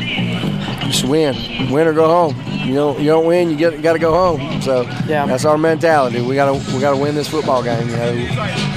Just 0.90 1.04
win, 1.04 1.36
win 1.70 1.86
or 1.86 1.92
go 1.92 2.08
home. 2.08 2.36
You 2.66 2.74
don't, 2.74 2.98
you 2.98 3.06
don't 3.06 3.24
win, 3.24 3.50
you 3.50 3.56
get 3.56 3.80
got 3.82 3.92
to 3.92 4.00
go 4.00 4.12
home. 4.12 4.60
So 4.62 4.82
yeah. 5.06 5.26
that's 5.26 5.44
our 5.44 5.56
mentality. 5.56 6.20
We 6.20 6.34
gotta 6.34 6.52
we 6.74 6.80
gotta 6.80 6.96
win 6.96 7.14
this 7.14 7.28
football 7.28 7.62
game. 7.62 7.88
You 7.88 7.96
know, 7.96 8.26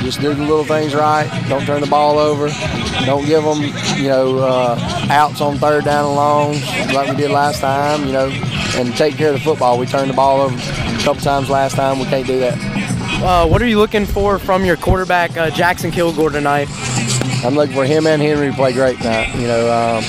just 0.02 0.22
do 0.22 0.34
the 0.34 0.42
little 0.42 0.64
things 0.64 0.94
right. 0.94 1.28
Don't 1.50 1.66
turn 1.66 1.82
the 1.82 1.88
ball 1.88 2.20
over. 2.20 2.50
Don't 3.06 3.26
give 3.26 3.44
them 3.44 3.62
you 3.98 4.10
know 4.10 4.38
uh, 4.38 5.08
outs 5.10 5.42
on 5.42 5.58
third 5.58 5.86
down 5.86 6.06
and 6.06 6.16
long 6.16 6.52
like 6.94 7.10
we 7.10 7.16
did 7.16 7.32
last 7.32 7.60
time. 7.62 8.06
You 8.06 8.14
know, 8.14 8.28
and 8.76 8.96
take 8.96 9.16
care 9.16 9.30
of 9.30 9.36
the 9.36 9.42
football. 9.42 9.80
We 9.80 9.88
turned 9.88 10.12
the 10.12 10.16
ball 10.16 10.42
over 10.42 10.56
a 10.56 11.04
couple 11.04 11.22
times 11.22 11.50
last 11.50 11.76
time. 11.76 11.98
We 11.98 12.06
can't 12.06 12.28
do 12.28 12.40
that. 12.40 12.83
Uh, 13.24 13.48
what 13.48 13.62
are 13.62 13.68
you 13.68 13.78
looking 13.78 14.06
for 14.06 14.38
from 14.38 14.66
your 14.66 14.76
quarterback, 14.76 15.38
uh, 15.38 15.50
Jackson 15.50 15.92
Kilgore, 15.92 16.30
tonight? 16.30 16.68
I'm 17.44 17.56
looking 17.56 17.76
for 17.76 17.86
him 17.86 18.06
and 18.06 18.22
Henry 18.22 18.50
to 18.50 18.54
play 18.54 18.74
great 18.74 18.98
tonight. 18.98 19.34
You 19.36 19.48
know, 19.48 19.72
um, 19.72 20.04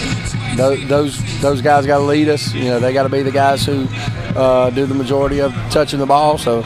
those 0.57 1.41
those 1.41 1.61
guys 1.63 1.87
got 1.87 1.99
to 1.99 2.05
lead 2.05 2.29
us. 2.29 2.53
You 2.55 2.65
know, 2.65 2.81
they 2.81 2.93
got 2.93 3.05
to 3.05 3.09
be 3.09 3.23
the 3.23 3.31
guys 3.31 3.65
who 3.65 3.87
uh, 4.37 4.71
do 4.71 4.87
the 4.87 4.95
majority 4.95 5.41
of 5.41 5.53
touching 5.71 5.99
the 5.99 6.07
ball. 6.07 6.39
So 6.39 6.63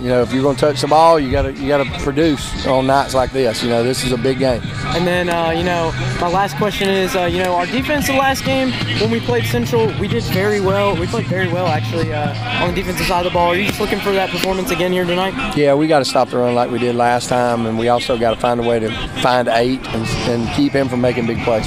you 0.00 0.08
know, 0.08 0.22
if 0.22 0.32
you're 0.32 0.42
going 0.42 0.56
to 0.56 0.60
touch 0.60 0.80
the 0.80 0.86
ball, 0.86 1.20
you 1.20 1.30
got 1.30 1.42
to 1.42 1.52
you 1.52 1.68
got 1.68 1.84
to 1.84 1.90
produce 2.02 2.66
on 2.66 2.86
nights 2.86 3.12
like 3.14 3.32
this. 3.32 3.62
You 3.62 3.68
know, 3.68 3.82
this 3.82 4.02
is 4.02 4.12
a 4.12 4.16
big 4.16 4.38
game. 4.38 4.62
And 4.96 5.06
then, 5.06 5.28
uh, 5.28 5.50
you 5.50 5.62
know, 5.62 5.92
my 6.20 6.28
last 6.28 6.56
question 6.56 6.88
is, 6.88 7.14
uh, 7.14 7.24
you 7.24 7.42
know, 7.42 7.54
our 7.54 7.66
defense 7.66 8.06
the 8.06 8.14
last 8.14 8.44
game 8.44 8.72
when 9.00 9.10
we 9.10 9.20
played 9.20 9.44
Central, 9.44 9.92
we 10.00 10.08
did 10.08 10.22
very 10.24 10.60
well. 10.60 10.96
We 10.96 11.06
played 11.06 11.26
very 11.26 11.48
well 11.48 11.66
actually 11.66 12.12
uh, 12.12 12.62
on 12.62 12.70
the 12.70 12.74
defensive 12.74 13.06
side 13.06 13.26
of 13.26 13.32
the 13.32 13.36
ball. 13.36 13.48
Are 13.48 13.56
you 13.56 13.66
just 13.66 13.80
looking 13.80 14.00
for 14.00 14.12
that 14.12 14.30
performance 14.30 14.70
again 14.70 14.92
here 14.92 15.04
tonight? 15.04 15.54
Yeah, 15.56 15.74
we 15.74 15.86
got 15.86 15.98
to 15.98 16.04
stop 16.06 16.30
the 16.30 16.38
run 16.38 16.54
like 16.54 16.70
we 16.70 16.78
did 16.78 16.94
last 16.94 17.28
time, 17.28 17.66
and 17.66 17.78
we 17.78 17.88
also 17.88 18.16
got 18.18 18.34
to 18.34 18.40
find 18.40 18.58
a 18.58 18.62
way 18.62 18.78
to 18.80 18.90
find 19.20 19.48
eight 19.48 19.86
and, 19.88 20.06
and 20.30 20.48
keep 20.56 20.72
him 20.72 20.88
from 20.88 21.02
making 21.02 21.26
big 21.26 21.38
plays. 21.44 21.66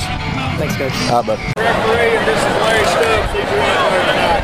Thanks, 0.57 0.75
coach. 0.75 0.91
All 1.11 1.21
right, 1.21 1.27
buddy. 1.27 1.43
Referee, 1.57 2.17
this 2.25 2.37
is 2.37 2.55
Larry 2.61 2.85
Stubbs. 2.85 3.31
He's 3.33 3.45
winning 3.53 4.05
tonight. 4.09 4.41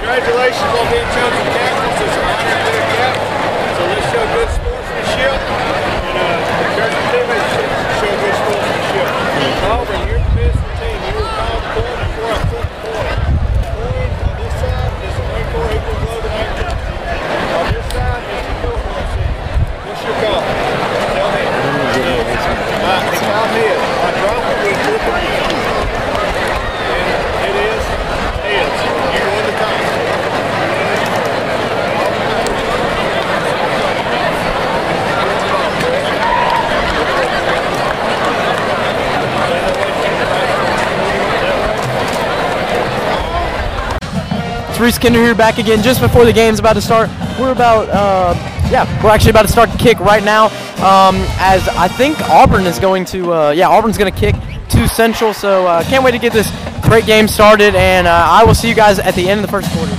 Congratulations 0.00 0.72
on 0.74 0.86
being 0.90 1.06
chosen 1.14 1.46
captain. 1.54 1.90
It's 2.00 2.16
an 2.16 2.24
honor 2.26 2.50
to 2.50 2.58
be 2.66 2.74
a 2.74 2.86
captain. 2.98 3.30
So 3.76 3.82
let's 3.86 4.06
show 4.10 4.24
good 4.34 4.50
sportsmanship. 4.50 5.38
And 5.40 6.16
uh, 6.18 6.66
encourage 6.70 6.96
the 6.98 7.06
teammates 7.10 7.50
to 7.50 7.62
show 8.00 8.10
good 8.10 8.36
sportsmanship. 8.40 9.10
Auburn, 9.70 10.02
you're 10.10 10.18
the 10.18 10.32
best 10.34 10.58
team. 10.80 10.98
You 11.06 11.14
were 11.18 11.30
called 11.30 11.62
point 11.70 11.98
before 12.00 12.30
I 12.30 12.42
put 12.50 12.62
the 12.62 12.78
point. 12.80 13.22
Point 13.70 14.10
on 14.22 14.34
this 14.38 14.54
side 14.60 14.90
is 15.02 15.14
the 15.14 15.24
Marine 15.30 15.50
Corps 15.50 15.70
Eagle 15.70 15.98
Globe 16.00 16.26
and 16.26 16.34
Anchor. 16.46 16.70
On 16.70 17.64
this 17.70 17.86
side 17.90 18.22
is 18.30 18.42
the 18.50 18.54
Phenix 18.62 19.06
City. 19.14 19.34
What's 19.86 20.02
your 20.06 20.16
call? 20.20 20.42
Tell 20.42 21.30
me. 21.30 21.42
All 21.90 22.90
right, 22.90 23.04
the 23.10 23.18
count 23.20 23.52
is. 23.60 23.78
I 23.78 24.10
drop 24.18 24.42
it, 24.50 24.58
we 24.64 24.72
flip 24.80 25.04
it 25.06 25.14
again. 25.20 25.48
And 26.90 27.06
it 27.46 27.56
is 27.70 27.84
heads. 28.42 28.80
You 29.14 29.22
win 29.30 29.44
the 29.46 29.54
toss. 29.60 29.88
It's 44.62 44.69
Reese 44.80 44.98
Kinder 44.98 45.22
here 45.22 45.34
back 45.34 45.58
again 45.58 45.82
just 45.82 46.00
before 46.00 46.24
the 46.24 46.32
game's 46.32 46.58
about 46.58 46.72
to 46.72 46.80
start. 46.80 47.10
We're 47.38 47.52
about, 47.52 47.88
uh, 47.90 48.34
yeah, 48.70 48.86
we're 49.04 49.10
actually 49.10 49.30
about 49.30 49.42
to 49.42 49.52
start 49.52 49.70
the 49.70 49.76
kick 49.76 50.00
right 50.00 50.24
now. 50.24 50.46
Um, 50.76 51.16
as 51.38 51.68
I 51.68 51.86
think 51.86 52.18
Auburn 52.30 52.64
is 52.64 52.78
going 52.78 53.04
to, 53.06 53.32
uh, 53.32 53.50
yeah, 53.50 53.68
Auburn's 53.68 53.98
going 53.98 54.12
to 54.12 54.18
kick 54.18 54.34
to 54.70 54.88
Central. 54.88 55.34
So 55.34 55.66
uh, 55.66 55.84
can't 55.84 56.02
wait 56.02 56.12
to 56.12 56.18
get 56.18 56.32
this 56.32 56.50
great 56.82 57.04
game 57.04 57.28
started. 57.28 57.74
And 57.74 58.06
uh, 58.06 58.26
I 58.30 58.42
will 58.44 58.54
see 58.54 58.68
you 58.70 58.74
guys 58.74 58.98
at 58.98 59.14
the 59.14 59.28
end 59.28 59.40
of 59.40 59.46
the 59.46 59.52
first 59.52 59.70
quarter. 59.72 59.94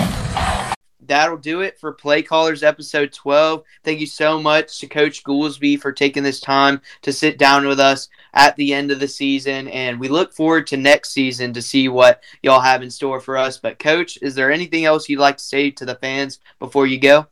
That'll 1.01 1.37
do 1.37 1.61
it 1.61 1.77
for 1.77 1.91
Play 1.91 2.23
Callers 2.23 2.63
episode 2.63 3.13
12. 3.13 3.63
Thank 3.83 3.99
you 3.99 4.07
so 4.07 4.41
much 4.41 4.79
to 4.79 4.87
Coach 4.87 5.23
Goolsby 5.23 5.79
for 5.79 5.91
taking 5.91 6.23
this 6.23 6.39
time 6.39 6.81
to 7.01 7.13
sit 7.13 7.37
down 7.37 7.67
with 7.67 7.79
us 7.79 8.09
at 8.33 8.55
the 8.55 8.73
end 8.73 8.91
of 8.91 8.99
the 8.99 9.07
season. 9.07 9.67
And 9.69 9.99
we 9.99 10.07
look 10.07 10.33
forward 10.33 10.67
to 10.67 10.77
next 10.77 11.11
season 11.11 11.53
to 11.53 11.61
see 11.61 11.87
what 11.87 12.21
y'all 12.41 12.61
have 12.61 12.81
in 12.81 12.89
store 12.89 13.19
for 13.19 13.37
us. 13.37 13.57
But, 13.57 13.79
Coach, 13.79 14.17
is 14.21 14.35
there 14.35 14.51
anything 14.51 14.85
else 14.85 15.09
you'd 15.09 15.19
like 15.19 15.37
to 15.37 15.43
say 15.43 15.71
to 15.71 15.85
the 15.85 15.95
fans 15.95 16.39
before 16.59 16.87
you 16.87 16.99
go? 16.99 17.27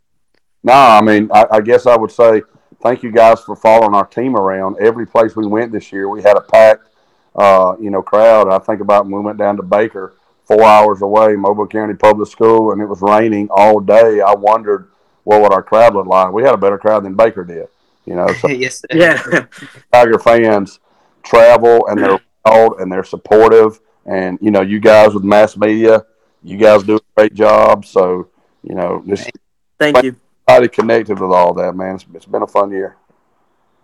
No, 0.63 0.73
I 0.73 1.01
mean, 1.01 1.29
I, 1.33 1.45
I 1.51 1.61
guess 1.61 1.85
I 1.85 1.95
would 1.95 2.11
say 2.11 2.41
thank 2.81 3.03
you 3.03 3.11
guys 3.11 3.39
for 3.41 3.55
following 3.55 3.95
our 3.95 4.05
team 4.05 4.35
around. 4.35 4.77
Every 4.79 5.07
place 5.07 5.35
we 5.35 5.47
went 5.47 5.71
this 5.71 5.91
year, 5.91 6.09
we 6.09 6.21
had 6.21 6.37
a 6.37 6.41
packed, 6.41 6.89
uh, 7.35 7.75
you 7.79 7.89
know, 7.89 8.01
crowd. 8.01 8.49
I 8.49 8.59
think 8.59 8.81
about 8.81 9.05
when 9.05 9.13
we 9.13 9.21
went 9.21 9.37
down 9.37 9.55
to 9.57 9.63
Baker, 9.63 10.15
four 10.43 10.63
hours 10.63 11.01
away, 11.01 11.35
Mobile 11.35 11.67
County 11.67 11.93
Public 11.93 12.29
School, 12.29 12.73
and 12.73 12.81
it 12.81 12.85
was 12.85 13.01
raining 13.01 13.47
all 13.51 13.79
day. 13.79 14.19
I 14.19 14.33
wondered 14.33 14.89
what 15.23 15.41
would 15.41 15.53
our 15.53 15.63
crowd 15.63 15.93
look 15.93 16.07
like. 16.07 16.33
We 16.33 16.43
had 16.43 16.53
a 16.53 16.57
better 16.57 16.77
crowd 16.77 17.05
than 17.05 17.15
Baker 17.15 17.45
did, 17.45 17.67
you 18.05 18.15
know. 18.15 18.27
So 18.33 18.47
yes. 18.49 18.83
Yeah. 18.91 19.45
Tiger 19.93 20.19
fans 20.19 20.79
travel 21.23 21.87
and 21.87 22.01
they're 22.01 22.19
loud 22.47 22.79
and 22.79 22.91
they're 22.91 23.03
supportive. 23.03 23.79
And 24.05 24.39
you 24.41 24.51
know, 24.51 24.61
you 24.61 24.79
guys 24.79 25.13
with 25.13 25.23
mass 25.23 25.57
media, 25.57 26.05
you 26.43 26.57
guys 26.57 26.83
do 26.83 26.97
a 26.97 26.99
great 27.15 27.33
job. 27.33 27.85
So 27.85 28.29
you 28.63 28.75
know, 28.75 29.03
just 29.07 29.29
Thank 29.77 30.03
you. 30.03 30.15
highly 30.47 30.69
connected 30.69 31.19
with 31.19 31.31
all 31.31 31.53
that, 31.53 31.75
man. 31.75 31.95
It's, 31.95 32.05
it's 32.13 32.25
been 32.25 32.43
a 32.43 32.47
fun 32.47 32.71
year. 32.71 32.97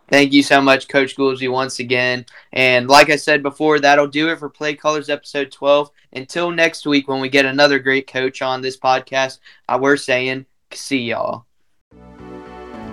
Thank 0.08 0.34
you 0.34 0.44
so 0.44 0.62
much, 0.62 0.88
Coach 0.88 1.16
Goolsby, 1.16 1.52
once 1.52 1.80
again. 1.80 2.28
And 2.54 2.88
like 2.88 3.10
I 3.10 3.16
said 3.16 3.42
before, 3.42 3.80
that'll 3.80 4.08
do 4.08 4.30
it 4.30 4.38
for 4.38 4.50
Play 4.50 4.76
Callers 4.76 5.10
episode 5.10 5.52
12. 5.52 5.90
Until 6.14 6.52
next 6.52 6.86
week, 6.86 7.08
when 7.08 7.20
we 7.20 7.28
get 7.28 7.46
another 7.46 7.80
great 7.80 8.06
coach 8.06 8.44
on 8.44 8.62
this 8.62 8.78
podcast, 8.78 9.40
we're 9.80 9.98
saying, 9.98 10.46
see 10.72 11.00
y'all. 11.00 11.45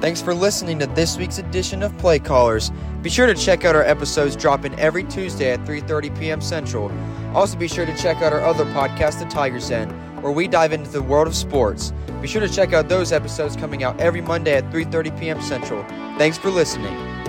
Thanks 0.02 0.20
for 0.20 0.34
listening 0.34 0.80
to 0.80 0.88
this 0.88 1.16
week's 1.16 1.38
edition 1.38 1.80
of 1.80 1.96
Play 1.98 2.18
Callers. 2.18 2.72
Be 3.02 3.08
sure 3.08 3.28
to 3.28 3.36
check 3.36 3.64
out 3.64 3.76
our 3.76 3.84
episodes 3.84 4.34
dropping 4.34 4.76
every 4.80 5.04
Tuesday 5.04 5.52
at 5.52 5.60
3:30 5.60 6.18
p.m. 6.18 6.40
Central. 6.40 6.90
Also 7.36 7.56
be 7.56 7.68
sure 7.68 7.86
to 7.86 7.96
check 7.96 8.16
out 8.16 8.32
our 8.32 8.40
other 8.40 8.64
podcast, 8.74 9.20
The 9.20 9.26
Tiger's 9.26 9.68
Den, 9.68 9.88
where 10.20 10.32
we 10.32 10.48
dive 10.48 10.72
into 10.72 10.90
the 10.90 11.00
world 11.00 11.28
of 11.28 11.36
sports. 11.36 11.92
Be 12.20 12.26
sure 12.26 12.40
to 12.40 12.48
check 12.48 12.72
out 12.72 12.88
those 12.88 13.12
episodes 13.12 13.54
coming 13.54 13.84
out 13.84 14.00
every 14.00 14.20
Monday 14.20 14.56
at 14.56 14.68
3:30 14.72 15.20
p.m. 15.20 15.40
Central. 15.40 15.84
Thanks 16.18 16.36
for 16.36 16.50
listening. 16.50 17.21